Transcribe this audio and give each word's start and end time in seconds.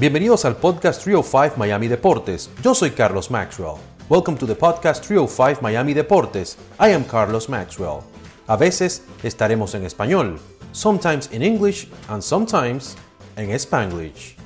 Bienvenidos 0.00 0.44
al 0.44 0.56
podcast 0.56 1.02
305 1.02 1.56
Miami 1.56 1.88
Deportes. 1.88 2.50
Yo 2.62 2.72
soy 2.72 2.92
Carlos 2.92 3.32
Maxwell. 3.32 3.78
Welcome 4.08 4.38
to 4.38 4.46
the 4.46 4.54
podcast 4.54 5.04
305 5.04 5.60
Miami 5.60 5.92
Deportes. 5.92 6.56
I 6.78 6.92
am 6.92 7.02
Carlos 7.02 7.48
Maxwell. 7.48 8.02
A 8.46 8.56
veces 8.56 9.02
estaremos 9.24 9.74
en 9.74 9.84
español, 9.84 10.38
sometimes 10.70 11.28
in 11.32 11.42
English 11.42 11.88
and 12.06 12.22
sometimes 12.22 12.96
en 13.34 13.50
Spanglish. 13.50 14.36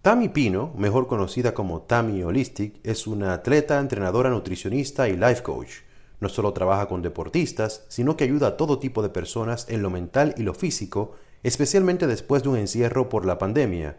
Tammy 0.00 0.30
Pino, 0.30 0.72
mejor 0.78 1.08
conocida 1.08 1.52
como 1.52 1.82
Tammy 1.82 2.22
Holistic, 2.22 2.80
es 2.84 3.06
una 3.06 3.34
atleta, 3.34 3.78
entrenadora, 3.78 4.30
nutricionista 4.30 5.10
y 5.10 5.16
life 5.18 5.42
coach. 5.42 5.82
No 6.20 6.30
solo 6.30 6.54
trabaja 6.54 6.88
con 6.88 7.02
deportistas, 7.02 7.84
sino 7.88 8.16
que 8.16 8.24
ayuda 8.24 8.46
a 8.46 8.56
todo 8.56 8.78
tipo 8.78 9.02
de 9.02 9.10
personas 9.10 9.66
en 9.68 9.82
lo 9.82 9.90
mental 9.90 10.34
y 10.38 10.42
lo 10.42 10.54
físico, 10.54 11.16
especialmente 11.42 12.06
después 12.06 12.42
de 12.42 12.48
un 12.48 12.56
encierro 12.56 13.10
por 13.10 13.26
la 13.26 13.36
pandemia. 13.36 13.98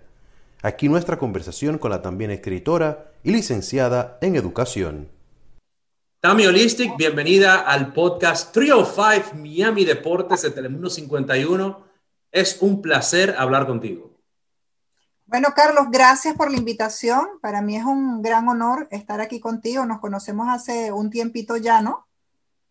Aquí 0.61 0.89
nuestra 0.89 1.17
conversación 1.17 1.77
con 1.77 1.91
la 1.91 2.01
también 2.01 2.31
escritora 2.31 3.11
y 3.23 3.31
licenciada 3.31 4.17
en 4.21 4.35
educación. 4.35 5.09
Tami 6.19 6.47
Holistic, 6.47 6.97
bienvenida 6.97 7.61
al 7.61 7.93
podcast 7.93 8.51
305 8.51 9.35
Miami 9.35 9.85
Deportes 9.85 10.41
de 10.41 10.51
Telemundo 10.51 10.89
51. 10.89 11.85
Es 12.31 12.57
un 12.61 12.81
placer 12.81 13.35
hablar 13.37 13.67
contigo. 13.67 14.11
Bueno, 15.27 15.49
Carlos, 15.55 15.85
gracias 15.91 16.35
por 16.35 16.51
la 16.51 16.57
invitación. 16.57 17.25
Para 17.41 17.61
mí 17.61 17.77
es 17.77 17.83
un 17.83 18.21
gran 18.21 18.47
honor 18.47 18.87
estar 18.91 19.21
aquí 19.21 19.39
contigo. 19.39 19.85
Nos 19.85 19.99
conocemos 19.99 20.47
hace 20.49 20.91
un 20.91 21.09
tiempito 21.09 21.57
ya, 21.57 21.81
¿no? 21.81 22.07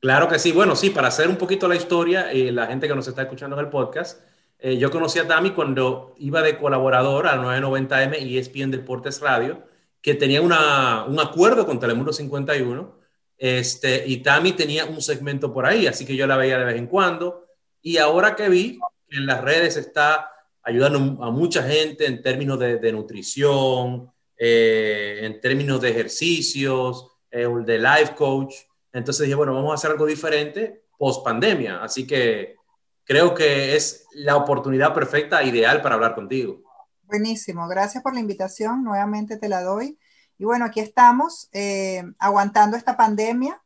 Claro 0.01 0.29
que 0.29 0.39
sí. 0.39 0.53
Bueno, 0.53 0.77
sí, 0.77 0.91
para 0.91 1.09
hacer 1.09 1.29
un 1.29 1.37
poquito 1.37 1.67
la 1.67 1.77
historia, 1.77 2.33
y 2.33 2.51
la 2.51 2.67
gente 2.67 2.87
que 2.87 2.95
nos 2.95 3.09
está 3.09 3.23
escuchando 3.23 3.57
en 3.57 3.65
el 3.65 3.71
podcast, 3.71 4.21
eh, 4.67 4.79
yo 4.79 4.91
conocí 4.91 5.19
a 5.19 5.29
Tami 5.29 5.51
cuando 5.51 6.15
iba 6.17 6.41
de 6.41 6.57
colaborador 6.57 7.27
a 7.27 7.37
990M 7.37 8.23
y 8.23 8.39
ESPN 8.39 8.71
Deportes 8.71 9.21
Radio, 9.21 9.63
que 10.01 10.15
tenía 10.15 10.41
una, 10.41 11.05
un 11.05 11.21
acuerdo 11.21 11.67
con 11.67 11.79
Telemundo 11.79 12.15
51. 12.15 12.99
Este, 13.37 14.05
y 14.07 14.23
Tami 14.23 14.53
tenía 14.53 14.87
un 14.87 15.03
segmento 15.03 15.53
por 15.53 15.67
ahí, 15.67 15.87
así 15.87 16.07
que 16.07 16.17
yo 16.17 16.27
la 16.27 16.39
veía 16.39 16.57
de 16.57 16.65
vez 16.65 16.77
en 16.77 16.87
cuando. 16.87 17.45
Y 17.83 17.99
ahora 17.99 18.35
que 18.35 18.49
vi 18.49 18.79
que 19.07 19.19
en 19.19 19.27
las 19.27 19.43
redes 19.43 19.77
está 19.77 20.31
ayudando 20.63 21.23
a 21.23 21.31
mucha 21.31 21.63
gente 21.63 22.07
en 22.07 22.23
términos 22.23 22.59
de, 22.59 22.91
nutrición, 22.91 24.11
eh, 24.35 25.19
en 25.25 25.43
términos 25.43 25.79
de 25.83 25.91
ejercicios, 25.91 27.07
eh, 27.31 27.47
de 27.67 27.79
life 27.79 28.15
coach. 28.17 28.55
Entonces 28.95 29.27
dije, 29.27 29.35
bueno, 29.35 29.53
vamos 29.53 29.73
a 29.73 29.75
hacer 29.75 29.91
algo 29.91 30.07
diferente 30.07 30.85
post 30.97 31.23
pandemia. 31.23 31.83
Así 31.85 32.07
que 32.07 32.57
creo 33.05 33.35
que 33.35 33.77
es 33.77 34.07
la 34.13 34.37
oportunidad 34.37 34.95
perfecta, 34.95 35.43
ideal 35.43 35.83
para 35.83 35.95
hablar 35.95 36.15
contigo. 36.15 36.63
Buenísimo, 37.03 37.69
gracias 37.69 38.03
por 38.03 38.15
la 38.15 38.21
invitación, 38.21 38.83
nuevamente 38.83 39.37
te 39.37 39.49
la 39.49 39.63
doy. 39.63 39.99
Y 40.39 40.45
bueno, 40.45 40.65
aquí 40.65 40.81
estamos 40.81 41.49
eh, 41.53 42.03
aguantando 42.19 42.77
esta 42.77 42.97
pandemia 42.97 43.61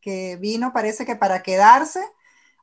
que 0.00 0.36
vino, 0.36 0.72
parece 0.72 1.04
que 1.04 1.16
para 1.16 1.42
quedarse 1.42 2.00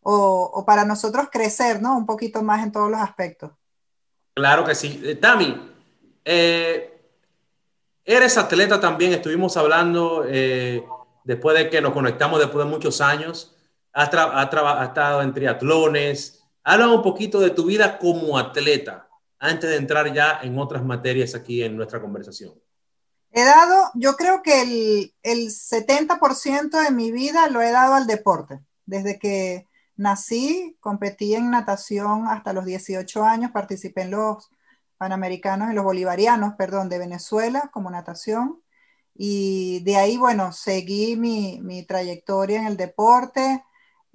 o, 0.02 0.63
para 0.66 0.86
nosotros 0.86 1.27
crecer, 1.31 1.81
¿no? 1.81 1.97
Un 1.97 2.05
poquito 2.05 2.41
más 2.43 2.63
en 2.63 2.71
todos 2.71 2.89
los 2.89 2.99
aspectos. 2.99 3.52
Claro 4.33 4.63
que 4.63 4.75
sí. 4.75 5.02
Eh, 5.03 5.16
Tami, 5.16 5.73
eh, 6.23 7.02
eres 8.03 8.38
atleta 8.38 8.80
también, 8.80 9.13
estuvimos 9.13 9.58
hablando 9.58 10.23
después 11.23 11.58
de 11.58 11.69
que 11.69 11.81
nos 11.81 11.93
conectamos 11.93 12.39
después 12.39 12.66
de 12.66 12.71
muchos 12.71 13.02
años 13.02 13.55
has, 13.96 14.88
estado 14.88 15.22
en 15.22 15.34
triatlones. 15.34 16.44
Habla 16.64 16.90
un 16.90 17.02
poquito 17.02 17.40
de 17.40 17.52
tu 17.52 17.66
vida 17.66 17.98
como 17.98 18.38
atleta 18.38 19.08
antes 19.40 19.70
de 19.70 19.78
entrar 19.78 20.14
ya 20.14 20.39
en 20.42 20.58
otras 20.60 20.83
materias 20.83 21.33
aquí 21.33 21.64
en 21.64 21.78
nuestra 21.78 22.02
conversación. 22.02 22.54
He 23.32 23.44
dado, 23.44 23.92
yo 23.95 24.16
creo 24.16 24.42
que 24.42 24.61
el, 24.61 25.14
el 25.23 25.50
70% 25.50 26.84
de 26.84 26.92
mi 26.92 27.11
vida 27.11 27.50
lo 27.50 27.61
he 27.61 27.72
dado 27.72 27.94
al 27.94 28.08
deporte. 28.08 28.61
Desde 28.86 29.20
que 29.20 29.67
nací, 29.95 30.78
competí 30.80 31.36
en 31.36 31.52
natación 31.52 32.28
hasta 32.28 32.54
los 32.54 32.66
18 32.66 33.23
años, 33.23 33.52
participé 33.52 34.02
en 34.02 34.11
los 34.11 34.50
Panamericanos, 34.98 35.70
en 35.70 35.76
los 35.76 35.84
Bolivarianos, 35.84 36.55
perdón, 36.58 36.89
de 36.89 36.98
Venezuela 36.98 37.70
como 37.72 37.89
natación. 37.92 38.61
Y 39.14 39.82
de 39.84 39.98
ahí, 39.98 40.17
bueno, 40.17 40.52
seguí 40.52 41.16
mi, 41.16 41.60
mi 41.61 41.84
trayectoria 41.84 42.60
en 42.60 42.67
el 42.67 42.78
deporte 42.78 43.64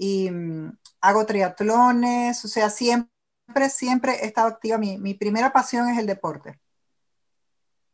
y 0.01 0.31
mm, 0.31 0.79
hago 1.03 1.27
triatlones, 1.27 2.43
o 2.43 2.49
sea, 2.49 2.71
siempre, 2.71 3.11
siempre 3.69 4.15
he 4.15 4.27
estado 4.27 4.49
activa. 4.49 4.79
Mi, 4.79 4.97
mi 4.97 5.13
primera 5.13 5.53
pasión 5.53 5.91
es 5.91 5.99
el 5.99 6.07
deporte. 6.07 6.59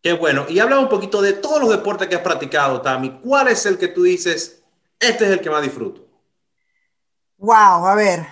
Qué 0.01 0.13
bueno. 0.13 0.47
Y 0.49 0.61
habla 0.61 0.79
un 0.79 0.89
poquito 0.89 1.21
de 1.21 1.33
todos 1.33 1.61
los 1.61 1.69
deportes 1.69 2.07
que 2.07 2.15
has 2.15 2.23
practicado, 2.23 2.81
Tami. 2.81 3.19
¿Cuál 3.21 3.49
es 3.49 3.67
el 3.67 3.77
que 3.77 3.89
tú 3.89 4.05
dices, 4.05 4.63
este 5.01 5.25
es 5.25 5.31
el 5.33 5.41
que 5.41 5.51
más 5.51 5.63
disfruto? 5.63 6.07
Wow, 7.39 7.87
a 7.87 7.95
ver, 7.97 8.25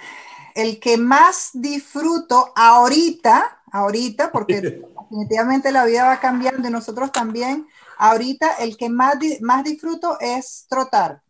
el 0.54 0.78
que 0.78 0.96
más 0.96 1.50
disfruto 1.52 2.52
ahorita, 2.54 3.60
ahorita, 3.72 4.30
porque 4.30 4.60
definitivamente 5.10 5.72
la 5.72 5.84
vida 5.84 6.04
va 6.04 6.20
cambiando 6.20 6.68
y 6.68 6.70
nosotros 6.70 7.10
también, 7.10 7.66
ahorita 7.98 8.54
el 8.60 8.76
que 8.76 8.88
más, 8.88 9.16
más 9.40 9.64
disfruto 9.64 10.16
es 10.20 10.64
trotar 10.68 11.22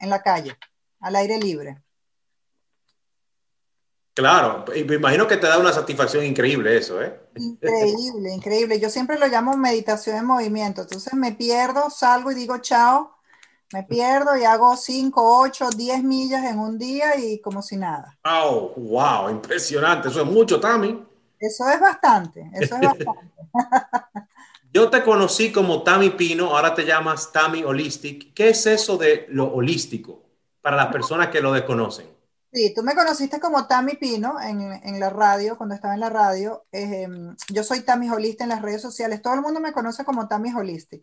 en 0.00 0.10
la 0.10 0.20
calle, 0.20 0.58
al 0.98 1.14
aire 1.14 1.38
libre. 1.38 1.81
Claro, 4.14 4.64
me 4.86 4.94
imagino 4.94 5.26
que 5.26 5.38
te 5.38 5.46
da 5.46 5.58
una 5.58 5.72
satisfacción 5.72 6.24
increíble 6.24 6.76
eso, 6.76 7.00
¿eh? 7.00 7.18
Increíble, 7.36 8.30
increíble. 8.34 8.78
Yo 8.78 8.90
siempre 8.90 9.18
lo 9.18 9.26
llamo 9.26 9.56
meditación 9.56 10.16
en 10.16 10.26
movimiento. 10.26 10.82
Entonces 10.82 11.14
me 11.14 11.32
pierdo, 11.32 11.88
salgo 11.88 12.30
y 12.30 12.34
digo 12.34 12.58
chao, 12.58 13.16
me 13.72 13.84
pierdo 13.84 14.36
y 14.36 14.44
hago 14.44 14.76
5, 14.76 15.40
8, 15.40 15.70
10 15.74 16.02
millas 16.04 16.44
en 16.44 16.58
un 16.58 16.78
día 16.78 17.16
y 17.16 17.40
como 17.40 17.62
si 17.62 17.78
nada. 17.78 18.18
¡Wow! 18.22 18.74
¡Wow! 18.76 19.30
Impresionante. 19.30 20.08
Eso 20.08 20.20
es 20.20 20.26
mucho, 20.26 20.60
Tami. 20.60 21.02
Eso 21.38 21.68
es 21.70 21.80
bastante, 21.80 22.50
eso 22.52 22.74
es 22.76 22.80
bastante. 22.82 23.32
Yo 24.74 24.88
te 24.88 25.02
conocí 25.02 25.52
como 25.52 25.82
Tami 25.82 26.10
Pino, 26.10 26.56
ahora 26.56 26.74
te 26.74 26.84
llamas 26.84 27.32
Tami 27.32 27.62
Holistic. 27.62 28.32
¿Qué 28.34 28.50
es 28.50 28.66
eso 28.66 28.96
de 28.96 29.26
lo 29.28 29.52
holístico 29.52 30.22
para 30.60 30.76
las 30.76 30.86
personas 30.86 31.28
que 31.28 31.40
lo 31.40 31.52
desconocen? 31.52 32.06
Sí, 32.52 32.74
tú 32.74 32.82
me 32.82 32.94
conociste 32.94 33.40
como 33.40 33.66
Tami 33.66 33.94
Pino 33.94 34.38
en, 34.38 35.00
la 35.00 35.08
radio, 35.08 35.56
cuando 35.56 35.74
estaba 35.74 35.94
en 35.94 36.00
la 36.00 36.10
radio. 36.10 36.66
Em, 36.70 37.34
yo 37.48 37.64
soy 37.64 37.80
Tami 37.80 38.10
Holistic 38.10 38.42
en 38.42 38.50
las 38.50 38.60
redes 38.60 38.82
sociales. 38.82 39.22
Todo 39.22 39.32
el 39.34 39.40
mundo 39.40 39.58
me 39.58 39.72
conoce 39.72 40.04
como 40.04 40.28
Tami 40.28 40.52
Holistic. 40.52 41.02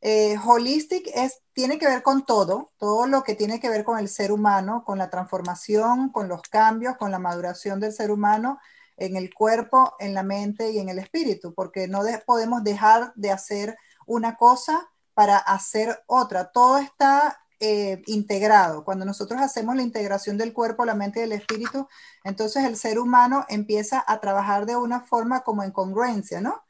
Eh, 0.00 0.36
holistic 0.44 1.06
es, 1.14 1.42
tiene 1.52 1.78
que 1.78 1.86
ver 1.86 2.02
con 2.02 2.24
todo, 2.26 2.72
todo 2.78 3.06
lo 3.06 3.22
que 3.22 3.34
tiene 3.36 3.60
que 3.60 3.68
ver 3.68 3.84
con 3.84 3.98
el 3.98 4.08
ser 4.08 4.32
humano, 4.32 4.82
con 4.84 4.98
la 4.98 5.10
transformación, 5.10 6.10
con 6.10 6.28
los 6.28 6.42
cambios, 6.42 6.96
con 6.96 7.12
la 7.12 7.18
maduración 7.20 7.80
del 7.80 7.92
ser 7.92 8.10
humano 8.10 8.58
en 8.96 9.16
el 9.16 9.32
cuerpo, 9.32 9.94
en 10.00 10.14
la 10.14 10.22
mente 10.24 10.72
y 10.72 10.78
en 10.78 10.88
el 10.88 10.98
espíritu, 10.98 11.54
porque 11.54 11.86
no 11.86 12.02
podemos 12.26 12.64
dejar 12.64 13.12
de 13.14 13.30
hacer 13.30 13.76
una 14.06 14.36
cosa 14.36 14.90
para 15.14 15.36
hacer 15.38 16.02
otra. 16.06 16.50
Todo 16.50 16.78
está 16.78 17.40
eh, 17.60 18.02
integrado. 18.06 18.84
Cuando 18.84 19.04
nosotros 19.04 19.40
hacemos 19.40 19.76
la 19.76 19.82
integración 19.82 20.38
del 20.38 20.54
cuerpo, 20.54 20.86
la 20.86 20.94
mente 20.94 21.20
y 21.20 21.24
el 21.24 21.32
espíritu, 21.32 21.86
entonces 22.24 22.64
el 22.64 22.76
ser 22.76 22.98
humano 22.98 23.44
empieza 23.50 24.02
a 24.06 24.18
trabajar 24.18 24.64
de 24.64 24.76
una 24.76 25.00
forma 25.02 25.40
como 25.40 25.62
en 25.62 25.70
congruencia, 25.70 26.40
¿no? 26.40 26.64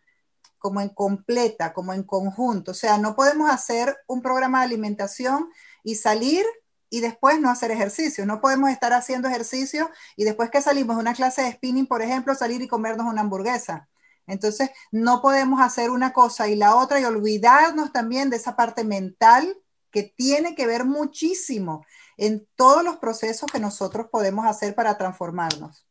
Como 0.58 0.80
en 0.80 0.88
completa, 0.88 1.72
como 1.72 1.92
en 1.92 2.02
conjunto. 2.02 2.72
O 2.72 2.74
sea, 2.74 2.98
no 2.98 3.14
podemos 3.14 3.48
hacer 3.50 3.96
un 4.08 4.20
programa 4.20 4.58
de 4.58 4.64
alimentación 4.64 5.48
y 5.84 5.94
salir 5.94 6.44
y 6.90 7.00
después 7.00 7.40
no 7.40 7.50
hacer 7.50 7.70
ejercicio. 7.70 8.26
No 8.26 8.40
podemos 8.40 8.70
estar 8.70 8.92
haciendo 8.92 9.28
ejercicio 9.28 9.90
y 10.16 10.24
después 10.24 10.50
que 10.50 10.60
salimos 10.60 10.96
de 10.96 11.02
una 11.02 11.14
clase 11.14 11.42
de 11.42 11.52
spinning, 11.52 11.86
por 11.86 12.02
ejemplo, 12.02 12.34
salir 12.34 12.62
y 12.62 12.68
comernos 12.68 13.06
una 13.06 13.20
hamburguesa. 13.20 13.88
Entonces, 14.26 14.70
no 14.90 15.22
podemos 15.22 15.60
hacer 15.60 15.90
una 15.90 16.12
cosa 16.12 16.48
y 16.48 16.56
la 16.56 16.74
otra 16.74 17.00
y 17.00 17.04
olvidarnos 17.04 17.92
también 17.92 18.28
de 18.28 18.36
esa 18.36 18.56
parte 18.56 18.84
mental 18.84 19.56
que 19.90 20.02
tiene 20.02 20.54
que 20.54 20.66
ver 20.66 20.84
muchísimo 20.84 21.84
en 22.16 22.46
todos 22.54 22.84
los 22.84 22.96
procesos 22.96 23.50
que 23.50 23.58
nosotros 23.58 24.08
podemos 24.10 24.46
hacer 24.46 24.74
para 24.74 24.96
transformarnos. 24.98 25.86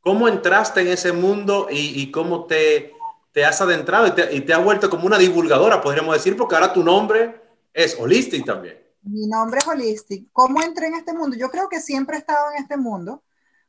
¿Cómo 0.00 0.28
entraste 0.28 0.82
en 0.82 0.88
ese 0.88 1.12
mundo 1.12 1.66
y, 1.70 2.10
cómo 2.12 2.44
te, 2.44 2.92
te, 3.32 3.44
has 3.44 3.60
adentrado 3.60 4.06
y 4.06 4.12
te, 4.12 4.36
y 4.36 4.40
te, 4.42 4.54
has 4.54 4.62
vuelto 4.62 4.88
como 4.88 5.06
una 5.06 5.18
divulgadora, 5.18 5.80
podríamos 5.80 6.14
decir, 6.14 6.36
porque 6.36 6.54
ahora 6.54 6.72
tu 6.72 6.84
nombre 6.84 7.40
es 7.72 7.98
Holistic 7.98 8.44
también? 8.44 8.78
Mi 9.02 9.26
nombre 9.26 9.58
es 9.58 9.66
Holistic. 9.66 10.28
¿Cómo 10.32 10.62
entré 10.62 10.88
en 10.88 10.94
este 10.94 11.12
mundo? 11.12 11.36
Yo 11.36 11.50
creo 11.50 11.68
que 11.68 11.80
siempre 11.80 12.16
he 12.16 12.20
estado 12.20 12.52
en 12.52 12.62
este 12.62 12.76
mundo, 12.76 13.24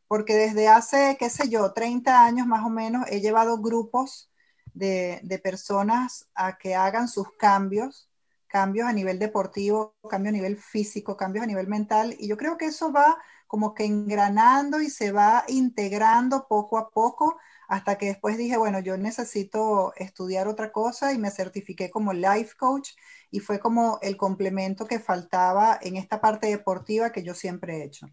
porque 0.07 0.36
desde 0.36 0.68
hace, 0.68 1.15
qué 1.19 1.30
sé 1.30 1.50
yo, 1.50 1.74
30 1.74 2.25
años 2.25 2.45
más 2.45 2.65
o 2.65 2.69
menos, 2.69 3.06
he 3.10 3.19
llevado 3.19 3.57
grupos 3.60 4.30
de, 4.74 5.19
de 5.24 5.39
personas 5.39 6.27
a 6.36 6.57
que 6.57 6.75
hagan 6.75 7.07
sus 7.07 7.31
cambios 7.38 8.10
cambios 8.47 8.88
a 8.88 8.94
nivel 8.94 9.19
deportivo, 9.19 9.95
cambios 10.09 10.33
a 10.33 10.38
nivel 10.38 10.57
físico, 10.57 11.17
cambios 11.17 11.44
a 11.44 11.47
nivel 11.47 11.67
mental. 11.67 12.15
Y 12.19 12.27
yo 12.27 12.38
creo 12.38 12.57
que 12.57 12.65
eso 12.65 12.91
va 12.91 13.17
como 13.47 13.73
que 13.73 13.85
engranando 13.85 14.81
y 14.81 14.89
se 14.89 15.11
va 15.11 15.44
integrando 15.47 16.47
poco 16.47 16.77
a 16.77 16.89
poco 16.89 17.38
hasta 17.67 17.97
que 17.97 18.07
después 18.07 18.38
dije, 18.38 18.57
bueno, 18.57 18.79
yo 18.79 18.97
necesito 18.97 19.94
estudiar 19.97 20.47
otra 20.47 20.71
cosa 20.71 21.13
y 21.13 21.17
me 21.17 21.31
certifiqué 21.31 21.89
como 21.89 22.13
life 22.13 22.55
coach 22.57 22.91
y 23.29 23.39
fue 23.39 23.59
como 23.59 23.99
el 24.01 24.15
complemento 24.17 24.85
que 24.85 25.00
faltaba 25.00 25.77
en 25.81 25.97
esta 25.97 26.21
parte 26.21 26.47
deportiva 26.47 27.11
que 27.11 27.23
yo 27.23 27.33
siempre 27.33 27.77
he 27.77 27.83
hecho. 27.83 28.07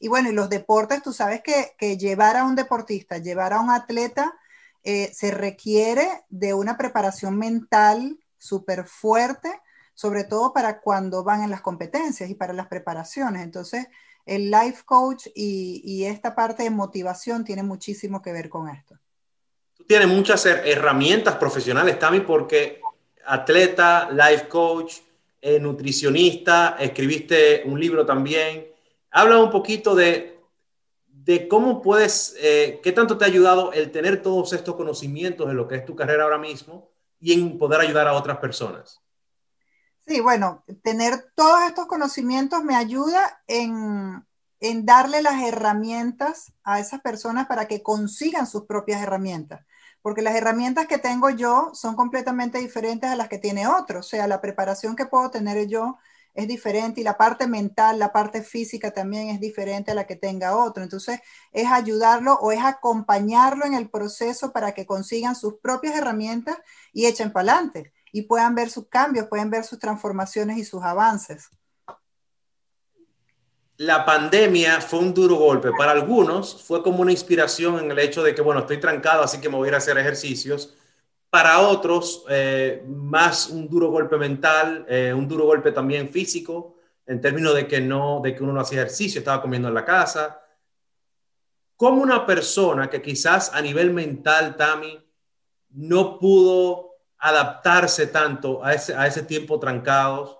Y 0.00 0.08
bueno, 0.08 0.30
y 0.30 0.32
los 0.32 0.48
deportes, 0.50 1.00
tú 1.02 1.12
sabes 1.12 1.42
que, 1.42 1.96
llevar 1.96 2.36
a 2.36 2.44
un 2.44 2.56
deportista, 2.56 3.18
llevar 3.18 3.52
a 3.52 3.60
un 3.60 3.70
atleta, 3.70 4.34
eh, 4.82 5.12
se 5.14 5.30
requiere 5.30 6.24
de 6.28 6.54
una 6.54 6.76
preparación 6.76 7.38
mental 7.38 8.18
súper 8.42 8.84
fuerte, 8.84 9.60
sobre 9.94 10.24
todo 10.24 10.52
para 10.52 10.80
cuando 10.80 11.22
van 11.22 11.44
en 11.44 11.50
las 11.50 11.60
competencias 11.60 12.28
y 12.28 12.34
para 12.34 12.52
las 12.52 12.66
preparaciones. 12.66 13.42
Entonces, 13.42 13.86
el 14.26 14.50
life 14.50 14.82
coach 14.84 15.28
y, 15.34 16.04
esta 16.04 16.34
parte 16.34 16.64
de 16.64 16.70
motivación 16.70 17.44
tiene 17.44 17.62
muchísimo 17.62 18.20
que 18.20 18.32
ver 18.32 18.48
con 18.48 18.68
esto. 18.68 18.98
Tú 19.76 19.84
tienes 19.84 20.08
muchas 20.08 20.44
herramientas 20.46 21.36
profesionales, 21.36 21.98
Tami, 21.98 22.20
porque 22.20 22.80
atleta, 23.26 24.10
life 24.10 24.48
coach, 24.48 24.96
eh, 25.40 25.60
nutricionista, 25.60 26.76
escribiste 26.80 27.62
un 27.64 27.78
libro 27.78 28.04
también. 28.04 28.66
Habla 29.10 29.38
un 29.38 29.50
poquito 29.50 29.94
de, 29.94 30.40
de 31.06 31.46
cómo 31.46 31.80
puedes, 31.80 32.36
eh, 32.40 32.80
qué 32.82 32.90
tanto 32.92 33.16
te 33.16 33.24
ha 33.24 33.28
ayudado 33.28 33.72
el 33.72 33.90
tener 33.92 34.22
todos 34.22 34.52
estos 34.52 34.74
conocimientos 34.74 35.48
en 35.48 35.56
lo 35.56 35.68
que 35.68 35.76
es 35.76 35.84
tu 35.84 35.94
carrera 35.94 36.24
ahora 36.24 36.38
mismo 36.38 36.91
y 37.22 37.32
en 37.32 37.56
poder 37.56 37.80
ayudar 37.80 38.08
a 38.08 38.14
otras 38.14 38.38
personas. 38.38 39.00
Sí, 40.04 40.20
bueno, 40.20 40.64
tener 40.82 41.30
todos 41.36 41.62
estos 41.62 41.86
conocimientos 41.86 42.64
me 42.64 42.74
ayuda 42.74 43.40
en, 43.46 44.26
darle 44.84 45.22
las 45.22 45.40
herramientas 45.40 46.52
a 46.64 46.80
esas 46.80 47.00
personas 47.00 47.46
para 47.46 47.68
que 47.68 47.82
consigan 47.82 48.46
sus 48.48 48.64
propias 48.64 49.00
herramientas. 49.00 49.64
Porque 50.02 50.22
las 50.22 50.34
herramientas 50.34 50.88
que 50.88 50.98
tengo 50.98 51.30
yo 51.30 51.70
son 51.74 51.94
completamente 51.94 52.58
diferentes 52.58 53.08
a 53.08 53.14
las 53.14 53.28
que 53.28 53.38
tiene 53.38 53.68
otro. 53.68 54.00
O 54.00 54.02
sea, 54.02 54.26
la 54.26 54.40
preparación 54.40 54.96
que 54.96 55.06
puedo 55.06 55.30
tener 55.30 55.68
yo 55.68 55.98
es 56.34 56.48
diferente 56.48 57.00
y 57.00 57.04
la 57.04 57.16
parte 57.16 57.46
mental, 57.46 57.98
la 57.98 58.12
parte 58.12 58.42
física 58.42 58.90
también 58.90 59.28
es 59.28 59.40
diferente 59.40 59.90
a 59.90 59.94
la 59.94 60.06
que 60.06 60.16
tenga 60.16 60.56
otro. 60.56 60.82
Entonces, 60.82 61.20
es 61.52 61.66
ayudarlo 61.70 62.34
o 62.34 62.52
es 62.52 62.60
acompañarlo 62.62 63.64
en 63.64 63.74
el 63.74 63.90
proceso 63.90 64.52
para 64.52 64.72
que 64.72 64.86
consigan 64.86 65.36
sus 65.36 65.54
propias 65.62 65.96
herramientas 65.96 66.56
y 66.92 67.06
echen 67.06 67.32
para 67.32 67.52
adelante 67.52 67.92
y 68.12 68.22
puedan 68.22 68.54
ver 68.54 68.70
sus 68.70 68.88
cambios, 68.88 69.26
pueden 69.26 69.50
ver 69.50 69.64
sus 69.64 69.78
transformaciones 69.78 70.58
y 70.58 70.64
sus 70.64 70.82
avances. 70.82 71.48
La 73.78 74.04
pandemia 74.04 74.80
fue 74.80 75.00
un 75.00 75.12
duro 75.12 75.36
golpe. 75.36 75.70
Para 75.76 75.92
algunos 75.92 76.62
fue 76.62 76.82
como 76.82 77.00
una 77.00 77.10
inspiración 77.10 77.78
en 77.78 77.90
el 77.90 77.98
hecho 77.98 78.22
de 78.22 78.34
que, 78.34 78.42
bueno, 78.42 78.60
estoy 78.60 78.78
trancado, 78.78 79.22
así 79.22 79.40
que 79.40 79.48
me 79.48 79.56
voy 79.56 79.70
a 79.70 79.74
a 79.74 79.78
hacer 79.78 79.98
ejercicios. 79.98 80.74
Para 81.32 81.60
otros, 81.60 82.26
eh, 82.28 82.84
más 82.86 83.48
un 83.48 83.66
duro 83.66 83.90
golpe 83.90 84.18
mental, 84.18 84.84
eh, 84.86 85.14
un 85.16 85.26
duro 85.26 85.46
golpe 85.46 85.72
también 85.72 86.10
físico, 86.10 86.76
en 87.06 87.22
términos 87.22 87.54
de 87.54 87.66
que, 87.66 87.80
no, 87.80 88.20
de 88.22 88.34
que 88.34 88.42
uno 88.42 88.52
no 88.52 88.60
hacía 88.60 88.82
ejercicio, 88.82 89.20
estaba 89.20 89.40
comiendo 89.40 89.68
en 89.68 89.72
la 89.72 89.86
casa. 89.86 90.42
Como 91.74 92.02
una 92.02 92.26
persona 92.26 92.90
que 92.90 93.00
quizás 93.00 93.50
a 93.54 93.62
nivel 93.62 93.94
mental, 93.94 94.56
Tami, 94.56 95.02
no 95.70 96.18
pudo 96.18 96.96
adaptarse 97.16 98.08
tanto 98.08 98.62
a 98.62 98.74
ese, 98.74 98.94
a 98.94 99.06
ese 99.06 99.22
tiempo 99.22 99.58
trancados? 99.58 100.38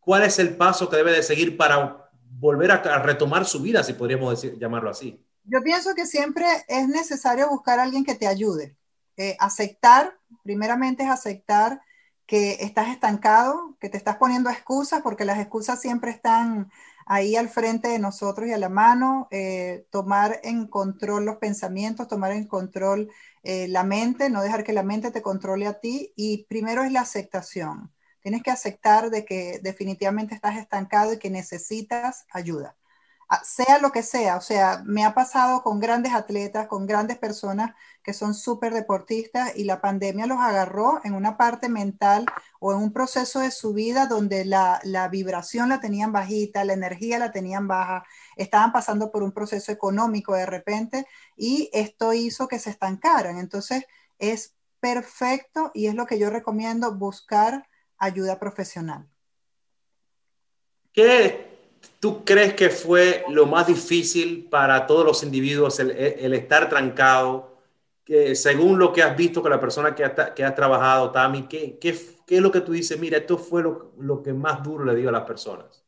¿Cuál 0.00 0.24
es 0.24 0.40
el 0.40 0.56
paso 0.56 0.90
que 0.90 0.96
debe 0.96 1.12
de 1.12 1.22
seguir 1.22 1.56
para 1.56 2.10
volver 2.22 2.72
a, 2.72 2.98
retomar 2.98 3.44
su 3.44 3.60
vida, 3.60 3.84
si 3.84 3.92
podríamos 3.92 4.30
decir, 4.30 4.58
llamarlo 4.58 4.90
así? 4.90 5.24
Yo 5.44 5.62
pienso 5.62 5.94
que 5.94 6.04
siempre 6.04 6.46
es 6.66 6.88
necesario 6.88 7.48
buscar 7.48 7.78
a 7.78 7.84
alguien 7.84 8.04
que 8.04 8.16
te 8.16 8.26
ayude. 8.26 8.76
Eh, 9.20 9.36
aceptar, 9.38 10.18
primeramente 10.44 11.02
es 11.02 11.10
aceptar 11.10 11.82
que 12.26 12.52
estás 12.60 12.88
estancado, 12.88 13.76
que 13.78 13.90
te 13.90 13.98
estás 13.98 14.16
poniendo 14.16 14.48
excusas, 14.48 15.02
porque 15.02 15.26
las 15.26 15.38
excusas 15.38 15.78
siempre 15.78 16.10
están 16.10 16.70
ahí 17.04 17.36
al 17.36 17.50
frente 17.50 17.88
de 17.88 17.98
nosotros 17.98 18.48
y 18.48 18.52
a 18.54 18.56
la 18.58 18.70
mano, 18.70 19.28
eh, 19.30 19.84
tomar 19.90 20.40
en 20.42 20.66
control 20.68 21.26
los 21.26 21.36
pensamientos, 21.36 22.08
tomar 22.08 22.32
en 22.32 22.46
control 22.46 23.10
eh, 23.42 23.68
la 23.68 23.84
mente, 23.84 24.30
no 24.30 24.40
dejar 24.40 24.64
que 24.64 24.72
la 24.72 24.84
mente 24.84 25.10
te 25.10 25.20
controle 25.20 25.66
a 25.66 25.80
ti 25.80 26.14
y 26.16 26.46
primero 26.46 26.82
es 26.82 26.90
la 26.92 27.02
aceptación. 27.02 27.92
Tienes 28.22 28.42
que 28.42 28.50
aceptar 28.50 29.10
de 29.10 29.26
que 29.26 29.60
definitivamente 29.62 30.34
estás 30.34 30.56
estancado 30.56 31.12
y 31.12 31.18
que 31.18 31.28
necesitas 31.28 32.24
ayuda. 32.32 32.74
Sea 33.44 33.78
lo 33.78 33.92
que 33.92 34.02
sea, 34.02 34.36
o 34.36 34.40
sea, 34.40 34.82
me 34.84 35.04
ha 35.04 35.14
pasado 35.14 35.62
con 35.62 35.78
grandes 35.78 36.12
atletas, 36.14 36.66
con 36.66 36.86
grandes 36.86 37.16
personas 37.16 37.76
que 38.02 38.12
son 38.12 38.34
súper 38.34 38.74
deportistas 38.74 39.56
y 39.56 39.64
la 39.64 39.80
pandemia 39.80 40.26
los 40.26 40.38
agarró 40.38 41.00
en 41.04 41.14
una 41.14 41.36
parte 41.36 41.68
mental 41.68 42.26
o 42.58 42.72
en 42.72 42.78
un 42.78 42.92
proceso 42.92 43.38
de 43.38 43.52
su 43.52 43.72
vida 43.72 44.06
donde 44.06 44.44
la, 44.44 44.80
la 44.82 45.06
vibración 45.08 45.68
la 45.68 45.80
tenían 45.80 46.10
bajita, 46.10 46.64
la 46.64 46.72
energía 46.72 47.20
la 47.20 47.30
tenían 47.30 47.68
baja, 47.68 48.04
estaban 48.34 48.72
pasando 48.72 49.12
por 49.12 49.22
un 49.22 49.30
proceso 49.30 49.70
económico 49.70 50.34
de 50.34 50.46
repente 50.46 51.06
y 51.36 51.70
esto 51.72 52.12
hizo 52.12 52.48
que 52.48 52.58
se 52.58 52.70
estancaran. 52.70 53.38
Entonces, 53.38 53.84
es 54.18 54.54
perfecto 54.80 55.70
y 55.72 55.86
es 55.86 55.94
lo 55.94 56.06
que 56.06 56.18
yo 56.18 56.30
recomiendo, 56.30 56.94
buscar 56.94 57.68
ayuda 57.96 58.40
profesional. 58.40 59.06
¿Qué 60.92 61.49
tú 62.00 62.24
crees 62.24 62.54
que 62.54 62.70
fue 62.70 63.24
lo 63.28 63.46
más 63.46 63.66
difícil 63.66 64.48
para 64.50 64.86
todos 64.86 65.04
los 65.04 65.22
individuos 65.22 65.78
el, 65.80 65.90
estar 66.34 66.68
trancado? 66.68 67.58
Que 68.04 68.34
según 68.34 68.78
lo 68.78 68.92
que 68.92 69.02
has 69.02 69.16
visto 69.16 69.42
con 69.42 69.50
la 69.50 69.60
persona 69.60 69.94
que 69.94 70.04
ha, 70.04 70.34
que 70.34 70.44
ha 70.44 70.54
trabajado, 70.54 71.10
Tami, 71.12 71.46
¿qué, 71.46 71.78
¿qué, 71.80 71.98
qué, 72.26 72.36
es 72.36 72.42
lo 72.42 72.50
que 72.50 72.60
tú 72.60 72.72
dices? 72.72 72.98
Mira, 72.98 73.18
esto 73.18 73.38
fue 73.38 73.62
lo, 73.62 73.92
lo, 73.98 74.22
que 74.22 74.32
más 74.32 74.62
duro 74.62 74.84
le 74.84 74.96
dio 74.96 75.10
a 75.10 75.12
las 75.12 75.22
personas. 75.22 75.84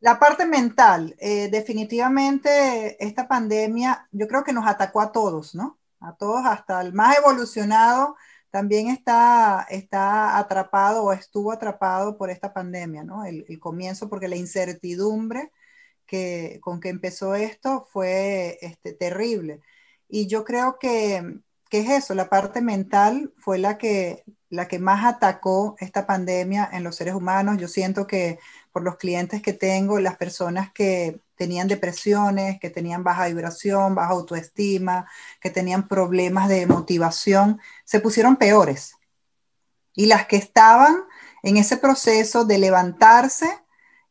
La 0.00 0.18
parte 0.18 0.44
mental, 0.46 1.16
eh, 1.18 1.48
definitivamente 1.50 3.02
esta 3.04 3.26
pandemia 3.26 4.06
yo 4.12 4.28
creo 4.28 4.44
que 4.44 4.52
nos 4.52 4.66
atacó 4.66 5.00
a 5.00 5.10
todos, 5.10 5.54
¿no? 5.54 5.78
A 6.00 6.14
todos, 6.14 6.44
hasta 6.44 6.82
el 6.82 6.92
más 6.92 7.16
evolucionado 7.16 8.14
también 8.54 8.86
está, 8.86 9.66
está 9.68 10.38
atrapado 10.38 11.02
o 11.02 11.12
estuvo 11.12 11.50
atrapado 11.50 12.16
por 12.16 12.30
esta 12.30 12.52
pandemia, 12.52 13.02
¿no? 13.02 13.24
El, 13.24 13.58
comienzo, 13.58 14.08
porque 14.08 14.28
la 14.28 14.36
incertidumbre 14.36 15.50
que, 16.06 16.60
con 16.62 16.78
que 16.78 16.88
empezó 16.90 17.34
esto 17.34 17.88
fue 17.92 18.58
este, 18.62 18.92
terrible. 18.92 19.60
Y 20.08 20.28
yo 20.28 20.44
creo 20.44 20.78
que, 20.78 21.40
que, 21.68 21.80
es 21.80 21.90
eso, 21.90 22.14
la 22.14 22.28
parte 22.30 22.60
mental 22.62 23.32
fue 23.38 23.58
la 23.58 23.76
que, 23.76 24.22
la 24.50 24.68
que 24.68 24.78
más 24.78 25.04
atacó 25.04 25.74
esta 25.80 26.06
pandemia 26.06 26.70
en 26.72 26.84
los 26.84 26.94
seres 26.94 27.14
humanos. 27.14 27.58
Yo 27.58 27.66
siento 27.66 28.06
que 28.06 28.38
por 28.70 28.84
los 28.84 28.98
clientes 28.98 29.42
que 29.42 29.52
tengo, 29.52 29.98
las 29.98 30.16
personas 30.16 30.72
que 30.72 31.18
tenían 31.36 31.68
depresiones, 31.68 32.58
que 32.60 32.70
tenían 32.70 33.04
baja 33.04 33.26
vibración, 33.26 33.94
baja 33.94 34.12
autoestima, 34.12 35.08
que 35.40 35.50
tenían 35.50 35.88
problemas 35.88 36.48
de 36.48 36.66
motivación, 36.66 37.60
se 37.84 38.00
pusieron 38.00 38.36
peores. 38.36 38.96
Y 39.94 40.06
las 40.06 40.26
que 40.26 40.36
estaban 40.36 41.04
en 41.42 41.56
ese 41.56 41.76
proceso 41.76 42.44
de 42.44 42.58
levantarse 42.58 43.48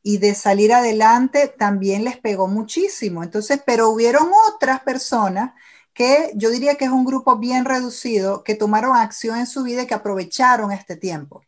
y 0.01 0.18
de 0.18 0.36
salir 0.36 0.74
adelante 0.74 1.48
también 1.48 2.03
les 2.03 2.18
pegó 2.18 2.48
muchísimo. 2.48 3.24
Entonces, 3.24 3.62
pero 3.65 3.89
hubieron 3.89 4.30
otras 4.48 4.82
personas 4.82 5.53
que 5.94 6.32
yo 6.36 6.50
diría 6.50 6.75
que 6.75 6.86
es 6.86 6.92
un 6.92 7.06
grupo 7.06 7.38
bien 7.38 7.65
reducido 7.65 8.44
que 8.44 8.56
tomaron 8.56 8.96
acción 8.96 9.38
en 9.38 9.48
su 9.48 9.63
vida 9.63 9.84
y 9.84 9.88
que 9.88 9.94
aprovecharon 9.94 10.72
este 10.72 10.96
tiempo 10.96 11.44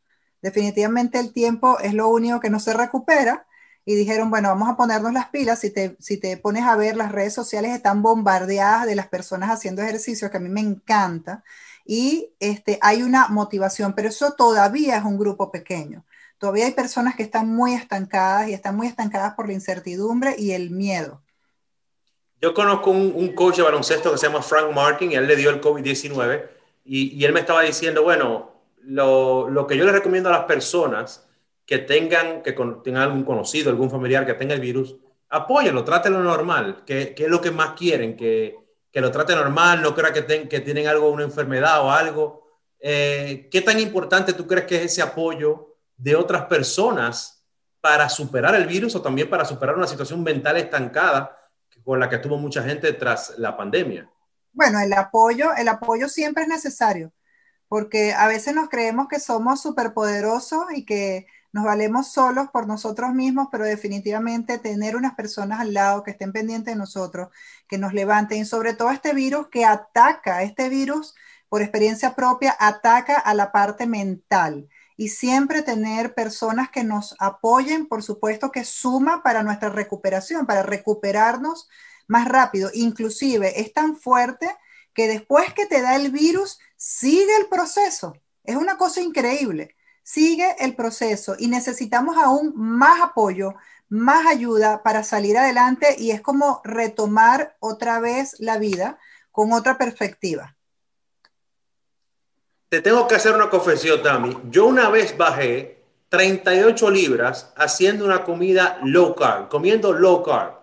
definitivamente 0.46 1.20
el 1.20 1.34
tiempo 1.34 1.80
es 1.80 1.96
lo 1.96 2.08
único 2.08 2.40
que 2.40 2.52
no 2.52 2.60
se 2.60 2.72
recupera 2.76 3.48
y 3.86 3.96
dijeron, 3.96 4.30
bueno, 4.30 4.50
vamos 4.50 4.70
a 4.70 4.76
ponernos 4.76 5.14
las 5.14 5.30
pilas. 5.30 5.60
Si 5.60 5.70
te, 5.72 5.96
si 6.00 6.18
te 6.18 6.38
pones 6.38 6.64
a 6.64 6.76
ver, 6.76 6.98
las 6.98 7.12
redes 7.12 7.34
sociales 7.34 7.72
están 7.72 8.02
bombardeadas 8.02 8.86
de 8.86 8.96
las 8.96 9.08
personas 9.08 9.52
haciendo 9.52 9.82
ejercicio, 9.82 10.30
que 10.32 10.38
a 10.38 10.40
mí 10.40 10.50
me 10.50 10.62
encanta, 10.62 11.44
y 11.86 12.34
este, 12.40 12.80
hay 12.82 13.04
una 13.04 13.28
motivación, 13.28 13.94
pero 13.94 14.10
eso 14.10 14.34
todavía 14.34 14.98
es 14.98 15.04
un 15.04 15.20
grupo 15.20 15.52
pequeño. 15.52 16.04
Todavía 16.40 16.66
hay 16.66 16.74
personas 16.74 17.16
que 17.16 17.24
están 17.24 17.48
muy 17.48 17.74
estancadas 17.74 18.50
y 18.50 18.54
están 18.54 18.76
muy 18.76 18.88
estancadas 18.88 19.36
por 19.36 19.48
la 19.48 19.54
incertidumbre 19.54 20.36
y 20.38 20.52
el 20.52 20.72
miedo. 20.72 21.22
Yo 22.42 22.54
conozco 22.54 22.92
un, 22.92 23.14
un 23.16 23.34
coach 23.34 23.58
de 23.58 23.64
baloncesto 23.64 24.12
que 24.12 24.18
se 24.18 24.28
llama 24.28 24.42
Frank 24.42 24.74
Martin 24.74 25.12
y 25.12 25.16
él 25.16 25.28
le 25.28 25.36
dio 25.36 25.50
el 25.50 25.62
COVID-19 25.62 26.44
y, 26.84 27.16
y 27.16 27.24
él 27.24 27.34
me 27.34 27.40
estaba 27.40 27.62
diciendo, 27.62 28.04
bueno, 28.04 28.56
lo, 28.86 29.66
que 29.68 29.78
yo 29.78 29.86
les 29.86 29.94
recomiendo 29.94 30.30
a 30.30 30.34
las 30.34 30.46
personas 30.46 31.25
que 31.66 31.80
tengan, 31.80 32.44
que 32.44 32.54
tengan 32.84 33.04
algún 33.04 33.24
conocido, 33.24 33.70
algún 33.70 33.90
familiar 33.90 34.26
que 34.26 34.34
tenga 34.36 34.54
el 34.54 34.62
virus, 34.62 34.96
apóyenlo, 35.30 35.84
trátenlo 35.84 36.22
normal, 36.24 36.84
que, 36.86 37.16
es 37.18 37.28
lo 37.28 37.42
que 37.42 37.52
más 37.52 37.72
quieren, 37.72 38.16
que, 38.16 38.64
lo 38.94 39.12
trate 39.12 39.36
normal, 39.36 39.82
no 39.82 39.94
crea 39.94 40.14
que, 40.14 40.48
que 40.48 40.60
tienen 40.62 40.88
algo, 40.88 41.10
una 41.10 41.24
enfermedad 41.24 41.82
o 41.82 41.92
algo. 41.92 42.48
Eh, 42.80 43.50
¿Qué 43.52 43.62
tan 43.62 43.80
importante 43.80 44.34
tú 44.34 44.48
crees 44.48 44.66
que 44.66 44.78
es 44.78 44.84
ese 44.84 45.02
apoyo 45.02 45.76
de 45.98 46.16
otras 46.16 46.46
personas 46.46 47.44
para 47.82 48.10
superar 48.10 48.56
el 48.56 48.66
virus 48.66 48.96
o 48.96 49.02
también 49.02 49.30
para 49.30 49.46
superar 49.46 49.76
una 49.76 49.88
situación 49.88 50.24
mental 50.24 50.58
estancada 50.58 51.38
con 51.84 52.00
la 52.00 52.10
que 52.10 52.18
tuvo 52.18 52.38
mucha 52.38 52.64
gente 52.64 52.94
tras 52.94 53.38
la 53.38 53.56
pandemia? 53.56 54.10
Bueno, 54.54 54.80
el 54.80 54.94
apoyo, 54.94 55.54
el 55.56 55.68
apoyo 55.68 56.08
siempre 56.08 56.44
es 56.44 56.50
necesario, 56.50 57.12
porque 57.68 58.14
a 58.14 58.28
veces 58.28 58.56
nos 58.56 58.70
creemos 58.70 59.08
que 59.08 59.20
somos 59.20 59.62
superpoderosos 59.62 60.66
y 60.74 60.86
que 60.86 61.28
nos 61.56 61.64
valemos 61.64 62.12
solos 62.12 62.50
por 62.52 62.68
nosotros 62.68 63.14
mismos, 63.14 63.48
pero 63.50 63.64
definitivamente 63.64 64.58
tener 64.58 64.98
unas 64.98 65.16
personas 65.16 65.62
al 65.62 65.74
lado 65.74 66.04
que 66.04 66.12
estén 66.12 66.34
pendientes 66.34 66.74
de 66.74 66.78
nosotros, 66.78 67.30
que 67.70 67.78
nos 67.78 67.94
levanten, 67.94 68.40
y 68.40 68.46
sobre 68.46 68.74
todo 68.74 68.92
este 68.92 69.14
virus 69.14 69.48
que 69.48 69.64
ataca, 69.64 70.44
este 70.44 70.68
virus 70.68 71.16
por 71.48 71.62
experiencia 71.62 72.14
propia 72.14 72.58
ataca 72.60 73.18
a 73.18 73.34
la 73.34 73.54
parte 73.54 73.88
mental. 73.88 74.68
Y 74.98 75.08
siempre 75.08 75.62
tener 75.62 76.14
personas 76.14 76.70
que 76.70 76.84
nos 76.84 77.16
apoyen, 77.20 77.88
por 77.88 78.04
supuesto 78.04 78.52
que 78.52 78.66
suma 78.66 79.24
para 79.24 79.42
nuestra 79.42 79.70
recuperación, 79.70 80.46
para 80.46 80.62
recuperarnos 80.62 81.70
más 82.06 82.28
rápido. 82.28 82.70
Inclusive 82.74 83.62
es 83.62 83.72
tan 83.72 83.96
fuerte 83.96 84.54
que 84.94 85.08
después 85.08 85.54
que 85.54 85.68
te 85.68 85.82
da 85.82 85.96
el 85.96 86.12
virus, 86.12 86.60
sigue 86.76 87.34
el 87.38 87.48
proceso. 87.48 88.18
Es 88.44 88.58
una 88.58 88.76
cosa 88.78 89.00
increíble 89.00 89.75
sigue 90.06 90.56
el 90.60 90.76
proceso 90.76 91.36
y 91.38 91.48
necesitamos 91.48 92.16
aún 92.18 92.54
más 92.56 93.02
apoyo, 93.02 93.56
más 93.90 94.28
ayuda 94.28 94.84
para 94.84 95.04
salir 95.04 95.36
adelante 95.36 95.96
y 95.98 96.12
es 96.12 96.22
como 96.22 96.62
retomar 96.64 97.58
otra 97.60 98.00
vez 98.00 98.36
la 98.40 98.60
vida 98.60 99.00
con 99.32 99.52
otra 99.52 99.78
perspectiva. 99.78 100.56
Te 102.70 102.82
tengo 102.82 103.08
que 103.08 103.16
hacer 103.16 103.34
una 103.34 103.50
confesión, 103.50 104.02
Tami. 104.04 104.38
Yo 104.52 104.68
una 104.68 104.90
vez 104.90 105.18
bajé 105.18 105.84
38 106.10 106.90
libras 106.92 107.52
haciendo 107.56 108.06
una 108.06 108.24
comida 108.24 108.80
low 108.84 109.16
carb, 109.16 109.50
comiendo 109.50 109.92
low 109.92 110.22
carb. 110.24 110.54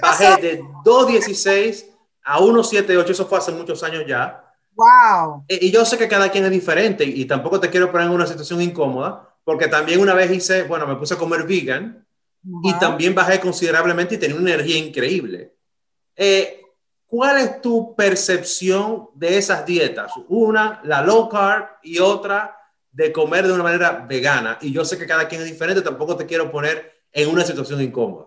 Bajé 0.00 0.40
de 0.40 0.62
2.16 0.62 1.86
a 2.22 2.38
1.78, 2.38 3.10
eso 3.10 3.26
fue 3.26 3.38
hace 3.38 3.52
muchos 3.52 3.82
años 3.82 4.04
ya 4.06 4.43
Wow. 4.74 5.44
Y, 5.48 5.70
yo 5.70 5.84
sé 5.84 5.96
que 5.96 6.08
cada 6.08 6.30
quien 6.30 6.44
es 6.44 6.50
diferente 6.50 7.04
y 7.04 7.24
tampoco 7.26 7.60
te 7.60 7.70
quiero 7.70 7.90
poner 7.90 8.08
en 8.08 8.14
una 8.14 8.26
situación 8.26 8.60
incómoda, 8.60 9.36
porque 9.44 9.68
también 9.68 10.00
una 10.00 10.14
vez 10.14 10.30
hice, 10.30 10.64
bueno, 10.64 10.86
me 10.86 10.96
puse 10.96 11.14
a 11.14 11.18
comer 11.18 11.44
vegan 11.46 12.06
y 12.62 12.72
también 12.74 13.14
bajé 13.14 13.40
considerablemente 13.40 14.16
y 14.16 14.18
tenía 14.18 14.36
una 14.36 14.52
energía 14.52 14.78
increíble. 14.78 15.54
Eh, 16.16 16.60
¿Cuál 17.06 17.38
es 17.38 17.60
tu 17.60 17.94
percepción 17.94 19.08
de 19.14 19.38
esas 19.38 19.64
dietas? 19.64 20.12
Una, 20.28 20.80
la 20.84 21.02
low 21.02 21.28
carb 21.28 21.68
y 21.82 21.98
otra 21.98 22.56
de 22.90 23.12
comer 23.12 23.46
de 23.46 23.52
una 23.52 23.62
manera 23.62 24.04
vegana. 24.08 24.58
Y 24.60 24.72
yo 24.72 24.84
sé 24.84 24.98
que 24.98 25.06
cada 25.06 25.28
quien 25.28 25.40
es 25.42 25.46
diferente, 25.46 25.82
tampoco 25.82 26.16
te 26.16 26.26
quiero 26.26 26.50
poner 26.50 27.04
en 27.12 27.28
una 27.28 27.44
situación 27.44 27.80
incómoda. 27.82 28.26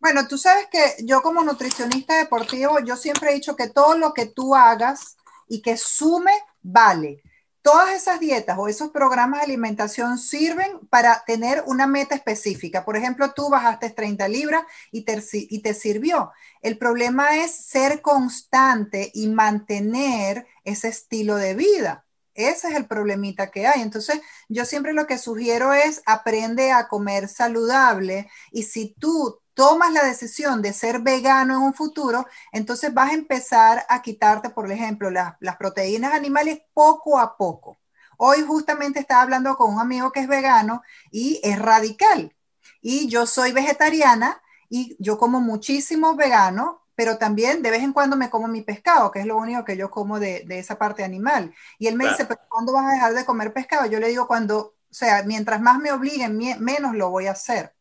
Bueno, 0.00 0.28
tú 0.28 0.38
sabes 0.38 0.66
que 0.70 1.04
yo 1.04 1.20
como 1.22 1.42
nutricionista 1.42 2.16
deportivo, 2.16 2.78
yo 2.84 2.96
siempre 2.96 3.30
he 3.30 3.34
dicho 3.34 3.56
que 3.56 3.68
todo 3.68 3.98
lo 3.98 4.14
que 4.14 4.26
tú 4.26 4.54
hagas 4.54 5.16
y 5.48 5.62
que 5.62 5.76
sume, 5.76 6.32
vale. 6.62 7.22
Todas 7.62 7.90
esas 7.90 8.20
dietas 8.20 8.56
o 8.58 8.68
esos 8.68 8.90
programas 8.90 9.40
de 9.40 9.46
alimentación 9.46 10.18
sirven 10.18 10.80
para 10.88 11.24
tener 11.26 11.62
una 11.66 11.86
meta 11.86 12.14
específica. 12.14 12.84
Por 12.84 12.96
ejemplo, 12.96 13.32
tú 13.34 13.50
bajaste 13.50 13.90
30 13.90 14.26
libras 14.28 14.62
y 14.90 15.02
te, 15.02 15.22
y 15.32 15.60
te 15.60 15.74
sirvió. 15.74 16.30
El 16.62 16.78
problema 16.78 17.36
es 17.36 17.50
ser 17.52 18.00
constante 18.00 19.10
y 19.12 19.28
mantener 19.28 20.46
ese 20.64 20.88
estilo 20.88 21.36
de 21.36 21.54
vida. 21.54 22.07
Ese 22.38 22.68
es 22.68 22.76
el 22.76 22.86
problemita 22.86 23.50
que 23.50 23.66
hay. 23.66 23.82
Entonces, 23.82 24.20
yo 24.48 24.64
siempre 24.64 24.92
lo 24.92 25.08
que 25.08 25.18
sugiero 25.18 25.72
es 25.72 26.02
aprende 26.06 26.70
a 26.70 26.86
comer 26.86 27.28
saludable 27.28 28.30
y 28.52 28.62
si 28.62 28.94
tú 28.96 29.40
tomas 29.54 29.92
la 29.92 30.04
decisión 30.04 30.62
de 30.62 30.72
ser 30.72 31.00
vegano 31.00 31.54
en 31.54 31.62
un 31.62 31.74
futuro, 31.74 32.26
entonces 32.52 32.94
vas 32.94 33.10
a 33.10 33.14
empezar 33.14 33.84
a 33.88 34.02
quitarte, 34.02 34.50
por 34.50 34.70
ejemplo, 34.70 35.10
las 35.10 35.56
proteínas 35.58 36.14
animales 36.14 36.60
poco 36.72 37.18
a 37.18 37.36
poco. 37.36 37.76
Hoy 38.18 38.42
justamente 38.42 39.00
estaba 39.00 39.22
hablando 39.22 39.56
con 39.56 39.74
un 39.74 39.80
amigo 39.80 40.12
que 40.12 40.20
es 40.20 40.28
vegano 40.28 40.82
y 41.10 41.40
es 41.42 41.58
radical. 41.58 42.36
Y 42.80 43.08
yo 43.08 43.26
soy 43.26 43.50
vegetariana 43.50 44.40
y 44.68 44.96
yo 45.00 45.18
como 45.18 45.40
muchísimo 45.40 46.14
vegano, 46.14 46.82
pero 46.98 47.16
también 47.16 47.62
de 47.62 47.70
vez 47.70 47.84
en 47.84 47.92
cuando 47.92 48.16
me 48.16 48.28
como 48.28 48.48
mi 48.48 48.62
pescado, 48.62 49.12
que 49.12 49.20
es 49.20 49.24
lo 49.24 49.36
único 49.36 49.64
que 49.64 49.76
yo 49.76 49.88
como 49.88 50.18
de, 50.18 50.44
esa 50.48 50.78
parte 50.78 51.04
animal. 51.04 51.54
Y 51.78 51.86
él 51.86 51.94
me 51.94 52.08
dice, 52.08 52.24
pero 52.24 52.40
¿cuándo 52.48 52.72
vas 52.72 52.86
a 52.86 52.94
dejar 52.94 53.14
de 53.14 53.24
comer 53.24 53.52
pescado? 53.52 53.86
Yo 53.86 54.00
le 54.00 54.08
digo, 54.08 54.26
cuando, 54.26 54.58
o 54.58 54.74
sea, 54.90 55.22
mientras 55.22 55.60
más 55.60 55.78
me 55.78 55.92
obliguen, 55.92 56.36
menos 56.36 56.96
lo 56.96 57.10
voy 57.10 57.28
a 57.28 57.30
hacer. 57.30 57.72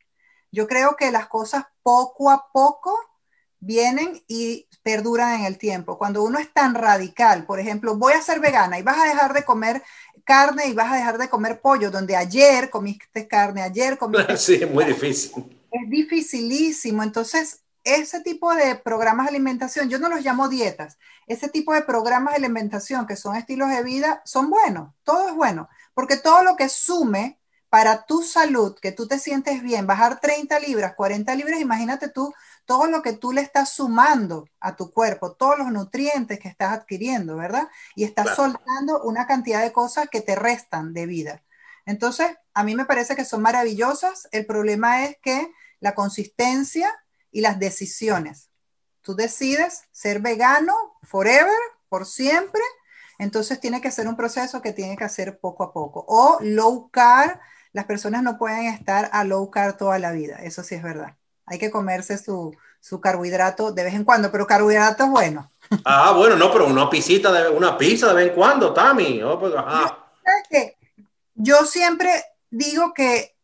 Yo 0.51 0.67
creo 0.67 0.95
que 0.95 1.09
las 1.09 1.25
cosas 1.25 1.65
poco 1.81 2.29
a 2.29 2.51
poco 2.53 2.95
vienen 3.59 4.21
y 4.27 4.67
perduran 4.83 5.39
en 5.39 5.45
el 5.45 5.57
tiempo. 5.57 5.97
Cuando 5.97 6.21
uno 6.21 6.37
es 6.37 6.53
tan 6.53 6.75
radical, 6.75 7.43
por 7.47 7.59
ejemplo, 7.59 7.95
voy 7.95 8.13
a 8.13 8.21
ser 8.21 8.39
vegana 8.39 8.77
y 8.77 8.83
vas 8.83 8.99
a 8.99 9.05
dejar 9.05 9.33
de 9.33 9.43
comer 9.43 9.81
carne 10.25 10.67
y 10.67 10.73
vas 10.73 10.91
a 10.91 10.95
dejar 10.95 11.17
de 11.17 11.27
comer 11.27 11.59
pollo, 11.59 11.89
donde 11.89 12.15
ayer 12.15 12.69
comiste 12.69 13.27
carne, 13.27 13.63
ayer 13.63 13.97
comiste... 13.97 14.37
Sí, 14.37 14.59
es 14.61 14.69
muy 14.69 14.85
difícil. 14.85 15.59
Es 15.71 15.89
dificilísimo. 15.89 17.01
Entonces, 17.01 17.63
ese 17.87 18.21
tipo 18.21 18.53
de 18.53 18.75
programas 18.75 19.25
de 19.25 19.31
alimentación, 19.31 19.89
yo 19.89 19.97
no 19.97 20.09
los 20.09 20.21
llamo 20.21 20.49
dietas, 20.49 20.97
ese 21.25 21.47
tipo 21.47 21.73
de 21.73 21.81
programas 21.81 22.33
de 22.33 22.45
alimentación 22.45 23.07
que 23.07 23.15
son 23.15 23.35
estilos 23.35 23.69
de 23.69 23.83
vida, 23.83 24.21
son 24.25 24.49
buenos, 24.49 24.93
todo 25.03 25.29
es 25.29 25.35
bueno, 25.35 25.69
porque 25.93 26.17
todo 26.17 26.43
lo 26.43 26.55
que 26.55 26.67
sume 26.67 27.39
para 27.69 28.05
tu 28.05 28.23
salud, 28.23 28.77
que 28.81 28.91
tú 28.91 29.07
te 29.07 29.19
sientes 29.19 29.61
bien, 29.61 29.87
bajar 29.87 30.19
30 30.19 30.59
libras, 30.59 30.95
40 30.95 31.33
libras, 31.35 31.59
imagínate 31.59 32.09
tú 32.09 32.33
todo 32.65 32.87
lo 32.87 33.01
que 33.01 33.13
tú 33.13 33.31
le 33.31 33.41
estás 33.41 33.69
sumando 33.69 34.49
a 34.59 34.75
tu 34.75 34.91
cuerpo, 34.91 35.33
todos 35.33 35.57
los 35.57 35.71
nutrientes 35.71 36.39
que 36.39 36.49
estás 36.49 36.73
adquiriendo, 36.73 37.37
¿verdad? 37.37 37.69
Y 37.95 38.03
estás 38.03 38.35
soltando 38.35 39.01
una 39.03 39.27
cantidad 39.27 39.61
de 39.61 39.71
cosas 39.71 40.09
que 40.09 40.21
te 40.21 40.35
restan 40.35 40.93
de 40.93 41.05
vida. 41.05 41.43
Entonces, 41.85 42.35
a 42.53 42.63
mí 42.63 42.75
me 42.75 42.85
parece 42.85 43.15
que 43.15 43.23
son 43.23 43.41
maravillosas. 43.41 44.27
El 44.31 44.45
problema 44.45 45.05
es 45.05 45.17
que 45.21 45.49
la 45.79 45.95
consistencia 45.95 46.93
y 47.31 47.41
las 47.41 47.59
decisiones. 47.59 48.49
Tú 49.01 49.15
decides 49.15 49.83
ser 49.91 50.19
vegano 50.19 50.73
forever, 51.03 51.57
por 51.89 52.05
siempre, 52.05 52.61
entonces 53.19 53.59
tiene 53.59 53.81
que 53.81 53.91
ser 53.91 54.07
un 54.07 54.15
proceso 54.15 54.61
que 54.61 54.73
tiene 54.73 54.97
que 54.97 55.05
hacer 55.05 55.39
poco 55.39 55.63
a 55.63 55.73
poco. 55.73 56.05
O 56.07 56.37
low 56.41 56.89
carb, 56.91 57.39
las 57.73 57.85
personas 57.85 58.23
no 58.23 58.37
pueden 58.37 58.65
estar 58.65 59.09
a 59.13 59.23
low 59.23 59.49
carb 59.49 59.77
toda 59.77 59.99
la 59.99 60.11
vida, 60.11 60.37
eso 60.43 60.63
sí 60.63 60.75
es 60.75 60.83
verdad. 60.83 61.15
Hay 61.45 61.59
que 61.59 61.71
comerse 61.71 62.17
su, 62.17 62.53
carbohidrato 63.01 63.71
de 63.71 63.83
vez 63.83 63.93
en 63.93 64.03
cuando, 64.03 64.31
pero 64.31 64.45
carbohidrato 64.45 65.05
es 65.05 65.09
bueno. 65.09 65.51
Ah, 65.85 66.13
bueno, 66.15 66.35
no, 66.35 66.51
pero 66.51 66.67
una 66.67 66.89
pisita 66.89 67.31
de 67.31 67.49
una 67.49 67.77
pizza 67.77 68.07
de 68.07 68.13
vez 68.13 68.29
en 68.29 68.35
cuando, 68.35 68.73
Tami. 68.73 69.21
Oh, 69.23 69.39
pues, 69.39 69.53
yo 71.35 71.65
siempre 71.65 72.09
digo 72.49 72.93
que 72.93 73.36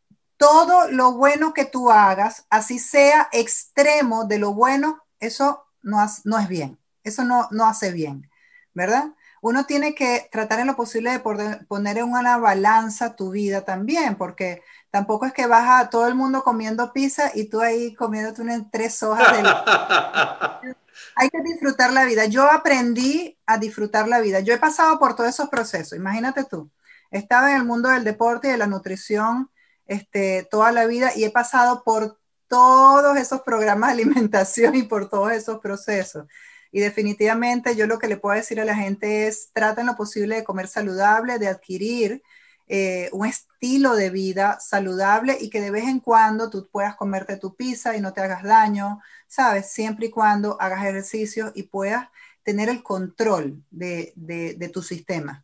todo 0.43 0.89
lo 0.89 1.13
bueno 1.13 1.53
que 1.53 1.63
tú 1.63 1.89
hagas, 1.89 2.45
así 2.49 2.77
sea 2.77 3.29
extremo 3.31 4.25
de 4.25 4.39
lo 4.39 4.53
bueno, 4.53 5.01
eso 5.19 5.65
no, 5.81 6.05
no 6.25 6.37
es 6.37 6.47
bien. 6.49 6.77
Eso 7.03 7.23
no, 7.23 7.47
no 7.51 7.65
hace 7.65 7.91
bien, 7.91 8.29
¿verdad? 8.73 9.13
uno 9.43 9.65
tiene 9.65 9.93
que 9.93 10.29
tratar 10.31 10.61
en 10.61 10.67
lo 10.67 10.75
posible 10.77 11.11
de 11.11 11.19
poner 11.67 11.97
en 11.97 12.05
una 12.05 12.37
balanza 12.37 13.17
tu 13.17 13.31
vida 13.31 13.65
también, 13.65 14.15
porque 14.15 14.63
tampoco 14.89 15.25
es 15.25 15.33
que 15.33 15.47
vas 15.47 15.81
a 15.81 15.89
todo 15.89 16.07
el 16.07 16.15
mundo 16.15 16.45
comiendo 16.45 16.93
pizza 16.93 17.29
y 17.33 17.49
tú 17.49 17.59
ahí 17.59 17.93
comiéndote 17.93 18.41
unas 18.41 18.61
tres 18.71 19.03
hojas 19.03 19.33
de... 19.33 19.43
Hay 21.17 21.29
que 21.29 21.41
disfrutar 21.41 21.91
la 21.91 22.05
vida. 22.05 22.25
Yo 22.25 22.49
aprendí 22.49 23.37
a 23.45 23.57
disfrutar 23.57 24.07
la 24.07 24.21
vida. 24.21 24.39
Yo 24.39 24.53
he 24.53 24.57
pasado 24.57 24.97
por 24.97 25.13
todos 25.13 25.29
esos 25.29 25.49
procesos. 25.49 25.97
Imagínate 25.97 26.45
tú. 26.45 26.71
Estaba 27.11 27.51
en 27.51 27.57
el 27.57 27.65
mundo 27.65 27.89
del 27.89 28.05
deporte 28.05 28.47
y 28.47 28.51
de 28.51 28.57
la 28.57 28.67
nutrición 28.67 29.49
este, 29.85 30.47
toda 30.49 30.71
la 30.71 30.85
vida 30.85 31.11
y 31.15 31.23
he 31.23 31.29
pasado 31.29 31.83
por 31.83 32.19
todos 32.47 33.17
esos 33.17 33.41
programas 33.41 33.89
de 33.89 34.01
alimentación 34.01 34.75
y 34.75 34.83
por 34.83 35.09
todos 35.09 35.31
esos 35.31 35.59
procesos. 35.59 36.25
Y 36.71 36.79
definitivamente 36.79 37.75
yo 37.75 37.85
lo 37.85 37.99
que 37.99 38.07
le 38.07 38.17
puedo 38.17 38.35
decir 38.35 38.59
a 38.59 38.65
la 38.65 38.75
gente 38.75 39.27
es, 39.27 39.51
traten 39.53 39.85
lo 39.85 39.95
posible 39.95 40.35
de 40.35 40.43
comer 40.43 40.67
saludable, 40.67 41.37
de 41.37 41.47
adquirir 41.47 42.23
eh, 42.67 43.09
un 43.11 43.27
estilo 43.27 43.95
de 43.95 44.09
vida 44.09 44.57
saludable 44.59 45.37
y 45.39 45.49
que 45.49 45.61
de 45.61 45.69
vez 45.69 45.83
en 45.83 45.99
cuando 45.99 46.49
tú 46.49 46.67
puedas 46.71 46.95
comerte 46.95 47.37
tu 47.37 47.55
pizza 47.55 47.95
y 47.95 48.01
no 48.01 48.13
te 48.13 48.21
hagas 48.21 48.43
daño, 48.43 49.01
¿sabes? 49.27 49.69
Siempre 49.69 50.07
y 50.07 50.09
cuando 50.09 50.59
hagas 50.59 50.79
ejercicio 50.79 51.51
y 51.53 51.63
puedas 51.63 52.07
tener 52.43 52.69
el 52.69 52.81
control 52.81 53.63
de, 53.69 54.71
tu 54.73 54.81
sistema. 54.81 55.43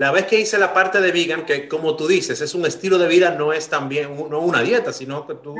La 0.00 0.10
vez 0.12 0.24
que 0.24 0.40
hice 0.40 0.56
la 0.56 0.72
parte 0.72 0.98
de 0.98 1.12
vegan, 1.12 1.44
que 1.44 1.68
como 1.68 1.94
tú 1.94 2.08
dices, 2.08 2.40
es 2.40 2.54
un 2.54 2.64
estilo 2.64 2.96
de 2.96 3.06
vida, 3.06 3.32
no 3.32 3.52
es 3.52 3.68
también 3.68 4.16
no 4.30 4.40
una 4.40 4.62
dieta, 4.62 4.94
sino 4.94 5.26
que 5.26 5.34
tú 5.34 5.54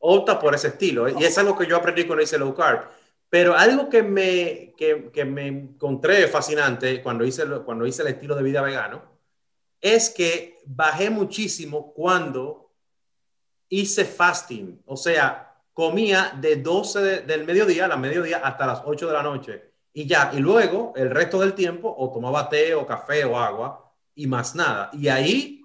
optas 0.00 0.38
por 0.38 0.56
ese 0.56 0.66
estilo. 0.66 1.08
Y 1.08 1.22
es 1.22 1.38
algo 1.38 1.56
que 1.56 1.68
yo 1.68 1.76
aprendí 1.76 2.04
cuando 2.04 2.24
hice 2.24 2.36
low 2.36 2.52
carb. 2.52 2.88
Pero 3.30 3.54
algo 3.56 3.88
que 3.88 4.02
me, 4.02 4.74
que, 4.76 5.24
me 5.24 5.46
encontré 5.46 6.26
fascinante 6.26 7.00
cuando 7.00 7.24
hice, 7.24 7.44
cuando 7.64 7.86
hice 7.86 8.02
el 8.02 8.08
estilo 8.08 8.34
de 8.34 8.42
vida 8.42 8.60
vegano 8.60 9.04
es 9.80 10.10
que 10.10 10.58
bajé 10.66 11.08
muchísimo 11.08 11.92
cuando 11.94 12.72
hice 13.68 14.04
fasting, 14.04 14.82
o 14.86 14.96
sea, 14.96 15.62
comía 15.72 16.36
de 16.40 16.56
12 16.56 17.20
del 17.20 17.44
mediodía 17.44 17.84
a 17.84 17.88
la 17.88 17.96
mediodía 17.96 18.38
hasta 18.38 18.66
las 18.66 18.82
8 18.84 19.06
de 19.06 19.12
la 19.12 19.22
noche 19.22 19.75
y 19.96 20.06
ya, 20.06 20.30
y 20.34 20.40
luego 20.40 20.92
el 20.94 21.08
resto 21.08 21.40
del 21.40 21.54
tiempo 21.54 21.88
o 21.96 22.12
tomaba 22.12 22.50
té 22.50 22.74
o 22.74 22.86
café 22.86 23.24
o 23.24 23.38
agua 23.38 23.94
y 24.14 24.26
más 24.26 24.54
nada. 24.54 24.90
Y 24.92 25.08
ahí 25.08 25.62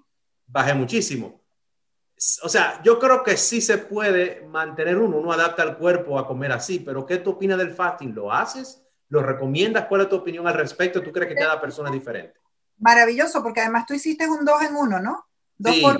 bajé 0.47 0.73
muchísimo. 0.73 1.41
O 2.41 2.47
sea, 2.47 2.81
yo 2.81 2.97
creo 2.97 3.23
que 3.23 3.35
sí 3.35 3.59
se 3.59 3.77
puede 3.77 4.47
mantener 4.47 4.97
uno, 4.97 5.17
uno 5.17 5.33
adapta 5.33 5.63
el 5.63 5.75
cuerpo 5.75 6.17
a 6.17 6.25
comer 6.25 6.53
así, 6.53 6.79
pero 6.79 7.05
¿qué 7.05 7.17
tú 7.17 7.31
opinas 7.31 7.57
del 7.57 7.73
fasting? 7.73 8.15
¿Lo 8.15 8.31
haces? 8.31 8.81
¿Lo 9.09 9.21
recomiendas? 9.21 9.88
¿Cuál 9.88 10.03
es 10.03 10.09
tu 10.09 10.15
opinión 10.15 10.47
al 10.47 10.53
respecto? 10.53 11.03
¿Tú 11.03 11.11
crees 11.11 11.27
que 11.27 11.35
cada 11.35 11.59
persona 11.59 11.89
es 11.89 11.95
diferente? 11.95 12.39
Maravilloso, 12.77 13.43
porque 13.43 13.59
además 13.59 13.85
tú 13.85 13.95
hiciste 13.95 14.29
un 14.29 14.45
dos 14.45 14.61
en 14.61 14.77
uno, 14.77 15.01
¿no? 15.01 15.25
Dos, 15.57 15.75
por, 15.81 15.97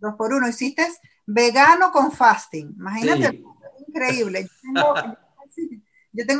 dos 0.00 0.14
por 0.16 0.34
uno. 0.34 0.46
Hiciste 0.46 0.86
vegano 1.24 1.90
con 1.90 2.12
fasting. 2.12 2.74
Imagínate, 2.76 3.42
increíble. 3.88 4.42
Yo 4.42 4.92
tengo, 4.92 4.94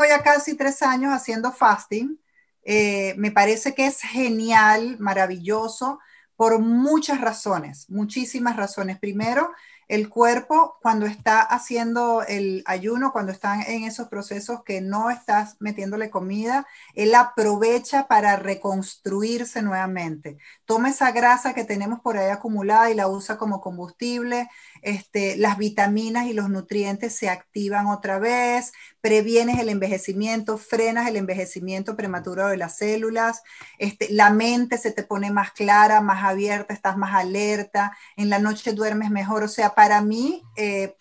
ya 0.05 0.23
casi 0.23 0.57
tres 0.57 0.83
años 0.83 1.13
haciendo 1.13 1.53
fasting. 1.53 2.19
Eh, 2.63 3.15
me 3.19 3.31
parece 3.31 3.75
que 3.75 3.87
es 3.87 4.01
genial, 4.01 4.97
maravilloso, 4.99 5.99
por 6.37 6.59
muchas 6.61 7.21
razones, 7.21 7.89
muchísimas 7.91 8.57
razones. 8.57 8.99
Primero, 8.99 9.51
el 9.89 10.09
cuerpo 10.09 10.77
cuando 10.83 11.07
está 11.07 11.41
haciendo 11.41 12.23
el 12.23 12.63
ayuno, 12.67 13.13
cuando 13.13 13.33
está 13.33 13.63
en 13.63 13.85
esos 13.85 14.09
procesos 14.09 14.63
que 14.65 14.81
no 14.81 15.11
estás 15.11 15.57
metiéndole 15.61 16.11
comida, 16.11 16.67
él 16.95 17.15
aprovecha 17.15 18.07
para 18.07 18.37
reconstruirse 18.37 19.63
nuevamente. 19.63 20.39
Toma 20.65 20.91
esa 20.91 21.13
grasa 21.13 21.55
que 21.55 21.65
tenemos 21.65 22.01
por 22.01 22.17
ahí 22.17 22.31
acumulada 22.31 22.91
y 22.91 22.95
la 22.95 23.09
usa 23.09 23.37
como 23.37 23.61
combustible, 23.61 24.49
este, 24.83 25.37
las 25.37 25.59
vitaminas 25.59 26.27
y 26.27 26.33
los 26.33 26.51
nutrientes 26.51 27.15
se 27.17 27.29
activan 27.29 27.87
otra 27.87 28.19
vez, 28.19 28.73
previenes 29.01 29.59
el 29.59 29.69
envejecimiento, 29.69 30.59
frenas 30.59 31.09
el 31.09 31.17
envejecimiento 31.17 31.97
prematuro 31.97 32.49
de 32.49 32.57
las 32.57 32.79
células, 32.79 33.43
este, 33.79 34.09
la 34.11 34.31
mente 34.31 34.79
se 34.79 34.93
te 34.93 35.03
pone 35.03 35.31
más 35.31 35.53
clara, 35.53 36.01
más 36.01 36.25
abierta, 36.25 36.73
estás 36.73 36.97
más 36.97 37.15
alerta, 37.15 37.97
en 38.17 38.31
la 38.31 38.39
noche 38.39 38.73
duermes 38.73 39.11
mejor. 39.11 39.43
O 39.43 39.49
sea, 39.49 39.74
para 39.75 40.01
mí, 40.01 40.43
eh, 40.57 40.97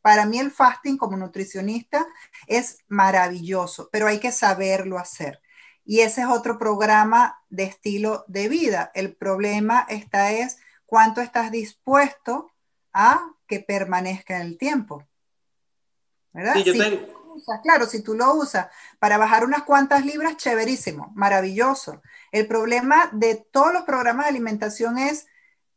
para 0.00 0.26
mí 0.26 0.38
el 0.38 0.50
fasting 0.50 0.96
como 0.96 1.16
nutricionista 1.16 2.06
es 2.46 2.78
maravilloso, 2.88 3.88
pero 3.92 4.06
hay 4.06 4.18
que 4.18 4.32
saberlo 4.32 4.98
hacer. 4.98 5.40
Y 5.84 6.00
ese 6.00 6.22
es 6.22 6.26
otro 6.28 6.58
programa 6.58 7.42
de 7.48 7.64
estilo 7.64 8.24
de 8.28 8.48
vida. 8.48 8.90
El 8.94 9.16
problema 9.16 9.86
está 9.88 10.32
es 10.32 10.58
cuánto 10.86 11.20
estás 11.20 11.50
dispuesto 11.50 12.52
a 12.92 13.20
que 13.46 13.60
permanezca 13.60 14.36
en 14.36 14.42
el 14.42 14.58
tiempo. 14.58 15.06
¿Verdad? 16.32 16.54
Sí, 16.54 16.64
yo 16.64 16.72
tengo 16.72 17.22
claro, 17.62 17.86
si 17.86 18.02
tú 18.02 18.14
lo 18.14 18.34
usas 18.34 18.68
para 18.98 19.18
bajar 19.18 19.44
unas 19.44 19.62
cuantas 19.62 20.04
libras, 20.04 20.36
chéverísimo, 20.36 21.12
maravilloso. 21.14 22.02
El 22.30 22.46
problema 22.46 23.08
de 23.12 23.46
todos 23.50 23.72
los 23.72 23.82
programas 23.82 24.26
de 24.26 24.30
alimentación 24.30 24.98
es 24.98 25.26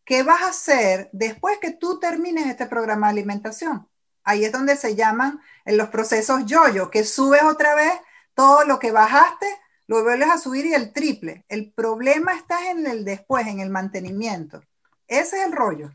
qué 0.05 0.23
vas 0.23 0.41
a 0.41 0.49
hacer 0.49 1.09
después 1.11 1.57
que 1.59 1.71
tú 1.71 1.99
termines 1.99 2.47
este 2.47 2.65
programa 2.67 3.07
de 3.07 3.13
alimentación. 3.13 3.87
Ahí 4.23 4.45
es 4.45 4.51
donde 4.51 4.75
se 4.75 4.95
llaman 4.95 5.41
en 5.65 5.77
los 5.77 5.89
procesos 5.89 6.45
yo-yo, 6.45 6.89
que 6.89 7.03
subes 7.03 7.43
otra 7.43 7.75
vez 7.75 7.93
todo 8.33 8.63
lo 8.65 8.79
que 8.79 8.91
bajaste, 8.91 9.47
lo 9.87 10.03
vuelves 10.03 10.29
a 10.29 10.37
subir 10.37 10.65
y 10.65 10.73
el 10.73 10.93
triple. 10.93 11.45
El 11.47 11.71
problema 11.71 12.33
está 12.33 12.71
en 12.71 12.87
el 12.87 13.05
después, 13.05 13.45
en 13.47 13.59
el 13.59 13.69
mantenimiento. 13.69 14.61
Ese 15.07 15.39
es 15.39 15.45
el 15.45 15.51
rollo. 15.51 15.91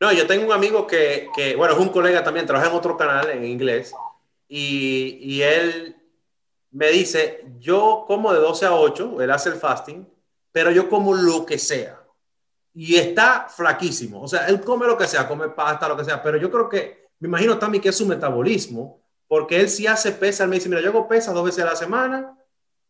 No, 0.00 0.12
yo 0.12 0.26
tengo 0.26 0.46
un 0.46 0.52
amigo 0.52 0.86
que, 0.86 1.28
que 1.34 1.56
bueno, 1.56 1.74
es 1.74 1.80
un 1.80 1.88
colega 1.88 2.24
también, 2.24 2.46
trabaja 2.46 2.68
en 2.68 2.76
otro 2.76 2.96
canal 2.96 3.30
en 3.30 3.44
inglés, 3.44 3.92
y, 4.48 5.42
él 5.42 5.96
me 6.70 6.88
dice, 6.88 7.44
yo 7.58 8.04
como 8.06 8.32
de 8.32 8.40
12 8.40 8.66
a 8.66 8.74
8, 8.74 9.20
él 9.22 9.30
hace 9.30 9.50
el 9.50 9.56
fasting, 9.56 10.08
pero 10.50 10.70
yo 10.70 10.88
como 10.88 11.14
lo 11.14 11.44
que 11.44 11.58
sea. 11.58 11.97
Y 12.74 12.96
está 12.96 13.46
flaquísimo. 13.48 14.22
O 14.22 14.28
sea, 14.28 14.46
él 14.46 14.60
come 14.60 14.86
lo 14.86 14.96
que 14.96 15.06
sea, 15.06 15.26
come 15.26 15.48
pasta, 15.48 15.88
lo 15.88 15.96
que 15.96 16.04
sea, 16.04 16.22
pero 16.22 16.36
yo 16.38 16.50
creo 16.50 16.68
que, 16.68 17.08
me 17.20 17.28
imagino 17.28 17.58
también 17.58 17.82
que 17.82 17.88
es 17.88 17.96
su 17.96 18.06
metabolismo, 18.06 19.00
porque 19.26 19.60
él 19.60 19.68
sí 19.68 19.86
hace 19.86 20.12
pesa, 20.12 20.44
él 20.44 20.50
me 20.50 20.56
dice, 20.56 20.68
mira, 20.68 20.80
yo 20.80 20.90
hago 20.90 21.08
pesa 21.08 21.32
dos 21.32 21.44
veces 21.44 21.64
a 21.64 21.68
la 21.68 21.76
semana 21.76 22.36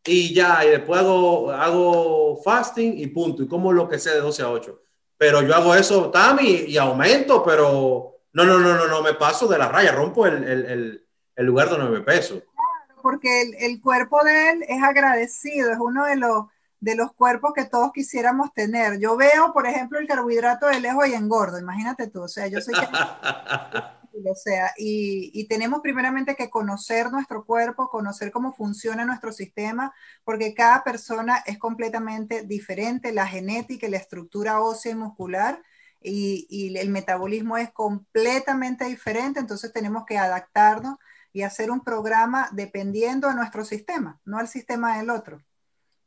y 0.04 0.34
ya, 0.34 0.64
y 0.64 0.70
después 0.70 1.00
hago, 1.00 1.50
hago 1.50 2.40
fasting 2.42 2.98
y 2.98 3.06
punto, 3.08 3.42
y 3.42 3.48
como 3.48 3.72
lo 3.72 3.88
que 3.88 3.98
sea 3.98 4.14
de 4.14 4.20
12 4.20 4.42
a 4.42 4.50
8. 4.50 4.80
Pero 5.16 5.42
yo 5.42 5.54
hago 5.54 5.74
eso, 5.74 6.10
Tami, 6.10 6.64
y 6.68 6.76
aumento, 6.76 7.42
pero 7.42 8.20
no, 8.32 8.44
no, 8.44 8.58
no, 8.58 8.76
no, 8.76 8.86
no, 8.86 9.02
me 9.02 9.14
paso 9.14 9.48
de 9.48 9.58
la 9.58 9.68
raya, 9.68 9.92
rompo 9.92 10.26
el, 10.26 10.44
el 10.44 11.08
el 11.38 11.46
lugar 11.46 11.70
de 11.70 11.78
nueve 11.78 12.00
pesos. 12.00 12.42
Claro, 12.42 13.00
porque 13.00 13.42
el, 13.60 13.80
cuerpo 13.80 14.22
de 14.24 14.50
él 14.50 14.64
es 14.68 14.82
agradecido, 14.82 15.70
es 15.70 15.78
uno 15.78 16.04
de 16.04 16.16
los, 16.16 16.46
de 16.80 16.94
los 16.94 17.12
cuerpos 17.12 17.52
que 17.54 17.64
todos 17.64 17.92
quisiéramos 17.92 18.52
tener. 18.52 18.98
Yo 18.98 19.16
veo, 19.16 19.52
por 19.52 19.66
ejemplo, 19.66 19.98
el 19.98 20.06
carbohidrato 20.06 20.66
de 20.66 20.80
lejos 20.80 21.08
y 21.08 21.14
engordo, 21.14 21.58
imagínate 21.58 22.08
tú, 22.08 22.22
o 22.22 22.28
sea, 22.28 22.46
yo 22.46 22.58
que... 22.58 22.72
o 24.30 24.34
sea, 24.34 24.72
y, 24.76 25.30
y, 25.32 25.46
tenemos 25.46 25.80
primeramente 25.80 26.34
que 26.34 26.50
conocer 26.50 27.10
nuestro 27.10 27.44
cuerpo, 27.44 27.88
conocer 27.88 28.32
cómo 28.32 28.52
funciona 28.52 29.04
nuestro 29.04 29.32
sistema, 29.32 29.92
porque 30.24 30.54
cada 30.54 30.82
persona 30.82 31.42
es 31.46 31.58
completamente 31.58 32.42
diferente, 32.42 33.12
la 33.12 33.26
genética 33.26 33.86
y 33.86 33.90
la 33.90 33.96
estructura 33.98 34.60
ósea 34.60 34.92
y 34.92 34.96
muscular 34.96 35.62
y, 36.00 36.46
y 36.48 36.76
el 36.78 36.90
metabolismo 36.90 37.56
es 37.56 37.70
completamente 37.70 38.84
diferente, 38.86 39.40
entonces 39.40 39.72
tenemos 39.72 40.04
que 40.04 40.18
adaptarnos 40.18 40.98
y 41.32 41.42
hacer 41.42 41.70
un 41.70 41.82
programa 41.84 42.48
dependiendo 42.52 43.28
de 43.28 43.34
nuestro 43.34 43.64
sistema, 43.64 44.20
no 44.24 44.38
al 44.38 44.48
sistema 44.48 44.98
del 44.98 45.10
otro, 45.10 45.42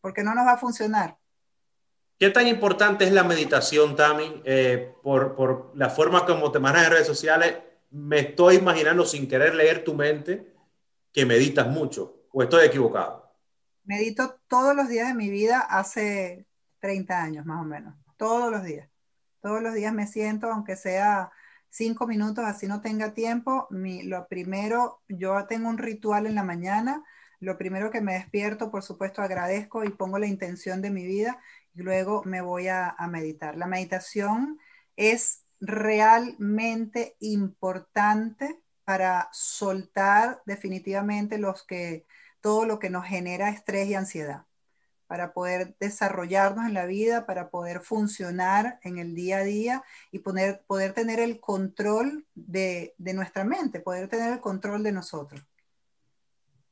porque 0.01 0.23
no 0.23 0.35
nos 0.35 0.45
va 0.45 0.53
a 0.53 0.57
funcionar. 0.57 1.17
¿Qué 2.19 2.29
tan 2.29 2.47
importante 2.47 3.05
es 3.05 3.11
la 3.11 3.23
meditación, 3.23 3.95
Tami? 3.95 4.41
Eh, 4.45 4.93
por, 5.01 5.35
por, 5.35 5.71
la 5.75 5.89
forma 5.89 6.25
como 6.25 6.51
te 6.51 6.59
manejas 6.59 6.87
en 6.87 6.93
redes 6.93 7.07
sociales, 7.07 7.57
me 7.91 8.19
estoy 8.19 8.55
imaginando 8.57 9.05
sin 9.05 9.27
querer 9.27 9.55
leer 9.55 9.83
tu 9.83 9.93
mente 9.93 10.53
que 11.11 11.25
meditas 11.25 11.67
mucho, 11.67 12.25
o 12.31 12.43
estoy 12.43 12.65
equivocado. 12.65 13.33
Medito 13.83 14.39
todos 14.47 14.75
los 14.75 14.87
días 14.87 15.07
de 15.07 15.15
mi 15.15 15.29
vida 15.29 15.59
hace 15.61 16.45
30 16.79 17.21
años 17.21 17.45
más 17.45 17.61
o 17.61 17.65
menos, 17.65 17.95
todos 18.17 18.51
los 18.51 18.63
días. 18.63 18.87
Todos 19.41 19.61
los 19.61 19.73
días 19.73 19.91
me 19.91 20.05
siento, 20.05 20.51
aunque 20.51 20.75
sea 20.75 21.31
cinco 21.69 22.05
minutos, 22.05 22.45
así 22.45 22.67
no 22.67 22.81
tenga 22.81 23.13
tiempo, 23.13 23.67
mi, 23.71 24.03
lo 24.03 24.27
primero, 24.27 25.01
yo 25.07 25.45
tengo 25.47 25.69
un 25.69 25.79
ritual 25.79 26.27
en 26.27 26.35
la 26.35 26.43
mañana, 26.43 27.03
lo 27.41 27.57
primero 27.57 27.89
que 27.91 28.01
me 28.01 28.13
despierto, 28.13 28.71
por 28.71 28.83
supuesto, 28.83 29.21
agradezco 29.21 29.83
y 29.83 29.89
pongo 29.89 30.19
la 30.19 30.27
intención 30.27 30.81
de 30.81 30.91
mi 30.91 31.05
vida 31.05 31.39
y 31.73 31.81
luego 31.81 32.23
me 32.23 32.41
voy 32.41 32.67
a, 32.67 32.95
meditar. 33.09 33.57
La 33.57 33.65
meditación 33.65 34.59
es 34.95 35.43
realmente 35.59 37.15
importante 37.19 38.61
para 38.85 39.29
soltar 39.31 40.41
definitivamente 40.45 41.39
los 41.39 41.63
que, 41.65 42.05
todo 42.41 42.65
lo 42.65 42.79
que 42.79 42.91
nos 42.91 43.05
genera 43.05 43.49
estrés 43.49 43.87
y 43.89 43.95
ansiedad 43.95 44.45
para 45.07 45.33
poder 45.33 45.75
desarrollarnos 45.79 46.67
en 46.67 46.73
la 46.73 46.85
vida, 46.85 47.25
para 47.25 47.49
poder 47.49 47.81
funcionar 47.81 48.79
en 48.83 48.97
el 48.97 49.15
día 49.15 49.39
a 49.39 49.43
día 49.43 49.83
y 50.11 50.19
poder, 50.19 50.63
tener 50.93 51.19
el 51.19 51.39
control 51.41 52.25
de 52.35 52.93
nuestra 52.99 53.43
mente, 53.43 53.81
poder 53.81 54.07
tener 54.07 54.31
el 54.31 54.39
control 54.39 54.83
de 54.83 54.93
nosotros. 54.93 55.41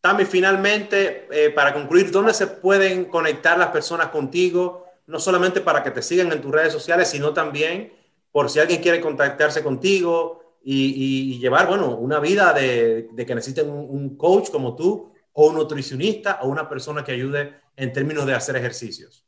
Tami, 0.01 0.25
finalmente, 0.25 1.27
eh, 1.31 1.49
para 1.49 1.73
concluir, 1.73 2.11
¿dónde 2.11 2.33
se 2.33 2.47
pueden 2.47 3.05
conectar 3.05 3.57
las 3.57 3.69
personas 3.69 4.07
contigo? 4.07 4.85
No 5.07 5.19
solamente 5.19 5.61
para 5.61 5.83
que 5.83 5.91
te 5.91 6.01
sigan 6.01 6.31
en 6.31 6.41
tus 6.41 6.51
redes 6.51 6.71
sociales, 6.71 7.09
sino 7.09 7.33
también 7.33 7.93
por 8.31 8.49
si 8.49 8.59
alguien 8.59 8.81
quiere 8.81 9.01
contactarse 9.01 9.63
contigo 9.63 10.57
y, 10.63 11.39
llevar, 11.39 11.67
bueno, 11.67 11.97
una 11.97 12.19
vida 12.19 12.53
de, 12.53 13.09
que 13.25 13.35
necesiten 13.35 13.69
un, 13.69 13.89
un 13.89 14.17
coach 14.17 14.49
como 14.51 14.75
tú 14.75 15.11
o 15.33 15.47
un 15.47 15.55
nutricionista 15.55 16.39
o 16.41 16.49
una 16.49 16.69
persona 16.69 17.03
que 17.03 17.13
ayude 17.13 17.55
en 17.75 17.93
términos 17.93 18.25
de 18.25 18.35
hacer 18.35 18.55
ejercicios? 18.57 19.25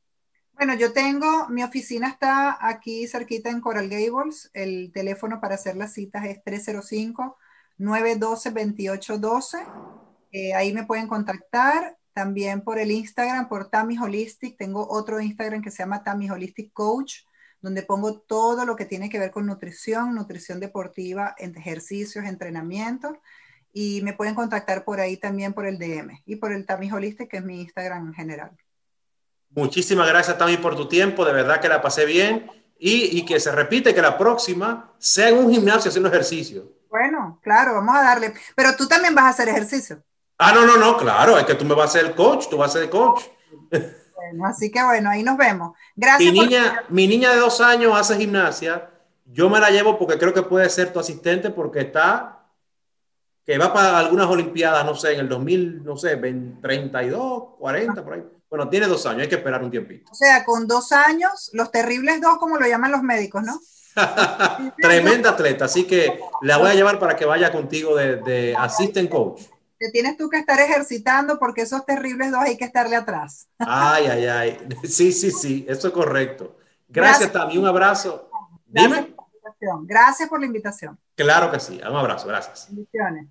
Bueno, 0.54 0.76
yo 0.76 0.94
tengo, 0.94 1.50
mi 1.50 1.64
oficina 1.64 2.08
está 2.10 2.58
aquí 2.68 3.08
cerquita 3.08 3.50
en 3.50 3.62
Coral 3.62 3.90
Gables. 3.90 4.52
El 4.54 4.92
teléfono 4.94 5.42
para 5.42 5.56
hacer 5.56 5.76
las 5.76 5.94
citas 5.94 6.24
es 6.26 6.38
305-912-2812. 7.80 10.01
Eh, 10.32 10.54
ahí 10.54 10.74
me 10.74 10.86
pueden 10.86 11.08
contactar. 11.08 11.98
También 12.14 12.62
por 12.62 12.78
el 12.78 12.92
Instagram, 12.92 13.48
por 13.48 13.70
Tammy 13.70 13.98
Holistic. 13.98 14.58
Tengo 14.58 14.86
otro 14.90 15.22
Instagram 15.22 15.62
que 15.62 15.72
se 15.72 15.78
llama 15.78 16.04
Tammy 16.04 16.30
Holistic 16.30 16.74
Coach, 16.74 17.20
donde 17.62 17.84
pongo 17.84 18.20
todo 18.20 18.66
lo 18.66 18.76
que 18.76 18.86
tiene 18.86 19.10
que 19.10 19.18
ver 19.18 19.32
con 19.32 19.46
nutrición, 19.46 20.14
nutrición 20.14 20.60
deportiva, 20.60 21.36
ejercicios, 21.38 22.26
entrenamiento 22.26 23.18
y 23.74 24.02
me 24.02 24.14
pueden 24.14 24.36
contactar 24.36 24.84
por 24.84 25.00
ahí 25.00 25.18
también 25.18 25.54
por 25.54 25.66
el 25.66 25.78
DM 25.78 26.22
y 26.26 26.36
por 26.36 26.52
el 26.52 26.66
Tammy 26.66 26.92
Holistic, 26.92 27.30
que 27.30 27.38
es 27.38 27.44
mi 27.44 27.62
Instagram 27.62 28.08
en 28.08 28.14
general. 28.14 28.52
Muchísimas 29.50 30.08
gracias 30.08 30.38
también 30.38 30.62
por 30.62 30.76
tu 30.76 30.88
tiempo, 30.88 31.26
de 31.26 31.34
verdad 31.34 31.60
que 31.60 31.70
la 31.70 31.82
pasé 31.82 32.06
bien 32.06 32.50
y, 32.78 33.18
y 33.18 33.26
que 33.26 33.40
se 33.40 33.52
repite 33.52 33.94
que 33.94 34.02
la 34.02 34.18
próxima 34.18 34.94
sea 34.98 35.30
en 35.30 35.38
un 35.38 35.52
gimnasio 35.52 35.90
haciendo 35.90 36.10
ejercicio. 36.10 36.72
Bueno, 36.90 37.40
claro, 37.42 37.74
vamos 37.76 37.96
a 37.96 38.02
darle. 38.02 38.34
Pero 38.56 38.76
tú 38.76 38.88
también 38.88 39.16
vas 39.16 39.26
a 39.26 39.30
hacer 39.30 39.50
ejercicio. 39.50 40.04
Ah, 40.44 40.52
no, 40.54 40.66
no, 40.66 40.76
no, 40.76 40.98
claro, 40.98 41.38
es 41.38 41.46
que 41.46 41.54
tú 41.54 41.66
me 41.66 41.76
vas 41.76 41.92
a 41.92 42.00
ser 42.00 42.06
el 42.08 42.16
coach, 42.16 42.48
tú 42.50 42.58
vas 42.58 42.72
a 42.72 42.74
ser 42.74 42.84
el 42.84 42.90
coach. 42.90 43.22
Bueno, 43.70 44.48
así 44.48 44.72
que 44.72 44.84
bueno, 44.84 45.12
ahí 45.12 45.22
nos 45.22 45.38
vemos. 45.38 45.78
Gracias. 45.96 46.34
Mi 46.34 46.40
niña, 46.40 46.84
mi 46.90 47.06
niña 47.06 47.30
de 47.30 47.38
dos 47.38 47.62
años 47.62 47.94
hace 47.96 48.18
gimnasia, 48.18 48.90
yo 49.26 49.52
me 49.52 49.60
la 49.60 49.70
llevo 49.70 50.00
porque 50.00 50.18
creo 50.18 50.34
que 50.34 50.42
puede 50.42 50.68
ser 50.70 50.92
tu 50.92 51.00
asistente 51.00 51.52
porque 51.52 51.82
está 51.82 52.40
que 53.46 53.58
va 53.60 53.72
para 53.72 54.00
algunas 54.00 54.28
Olimpiadas, 54.28 54.84
no 54.84 54.96
sé, 54.96 55.14
en 55.14 55.20
el 55.20 55.30
2000, 55.30 55.84
no 55.84 55.96
sé, 55.96 56.18
32, 56.18 57.44
40, 57.60 58.04
por 58.04 58.14
ahí. 58.14 58.24
Bueno, 58.50 58.68
tiene 58.68 58.88
dos 58.88 59.06
años, 59.06 59.22
hay 59.22 59.30
que 59.30 59.36
esperar 59.36 59.64
un 59.64 59.70
tiempito. 59.70 60.12
O 60.12 60.16
sea, 60.16 60.44
con 60.44 60.66
dos 60.66 60.92
años, 60.92 61.52
los 61.54 61.72
terribles 61.72 62.20
dos, 62.20 62.38
como 62.40 62.58
lo 62.58 62.66
llaman 62.68 62.92
los 62.92 63.04
médicos, 63.04 63.44
¿no? 63.44 63.60
Tremenda 64.82 65.32
atleta, 65.32 65.66
así 65.66 65.86
que 65.86 66.20
la 66.42 66.58
voy 66.58 66.72
a 66.72 66.74
llevar 66.74 66.98
para 66.98 67.16
que 67.16 67.26
vaya 67.26 67.52
contigo 67.52 67.96
de, 67.96 68.16
de 68.18 68.56
assistant 68.58 69.10
coach. 69.10 69.42
Te 69.82 69.90
tienes 69.90 70.16
tú 70.16 70.30
que 70.30 70.38
estar 70.38 70.60
ejercitando 70.60 71.40
porque 71.40 71.64
esos 71.64 71.84
terribles 71.88 72.30
dos 72.30 72.42
hay 72.42 72.56
que 72.56 72.66
estarle 72.66 72.96
atrás. 72.96 73.48
Ay, 73.58 74.06
ay, 74.06 74.26
ay. 74.28 74.60
Sí, 74.84 75.12
sí, 75.12 75.32
sí, 75.32 75.66
eso 75.68 75.88
es 75.88 75.94
correcto. 75.94 76.56
Gracias, 76.88 77.32
Tami, 77.32 77.58
un 77.58 77.66
abrazo. 77.66 78.30
Dime. 78.68 79.16
Gracias 79.86 80.30
por 80.30 80.40
la 80.40 80.46
invitación. 80.46 81.00
Claro 81.16 81.52
que 81.52 81.60
sí, 81.60 81.82
un 81.84 81.96
abrazo, 81.96 82.28
gracias. 82.28 82.68
Bendiciones. 82.70 83.26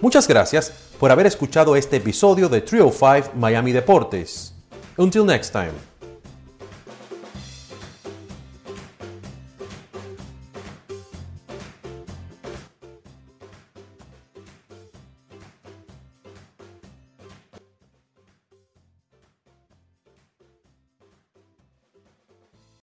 Muchas 0.00 0.26
gracias 0.26 0.70
por 0.98 1.12
haber 1.12 1.26
escuchado 1.26 1.76
este 1.76 1.98
episodio 1.98 2.48
de 2.48 2.62
Trio 2.62 2.90
5 2.90 3.34
Miami 3.36 3.70
Deportes. 3.70 4.52
Until 4.96 5.24
next 5.24 5.52
time. 5.52 5.89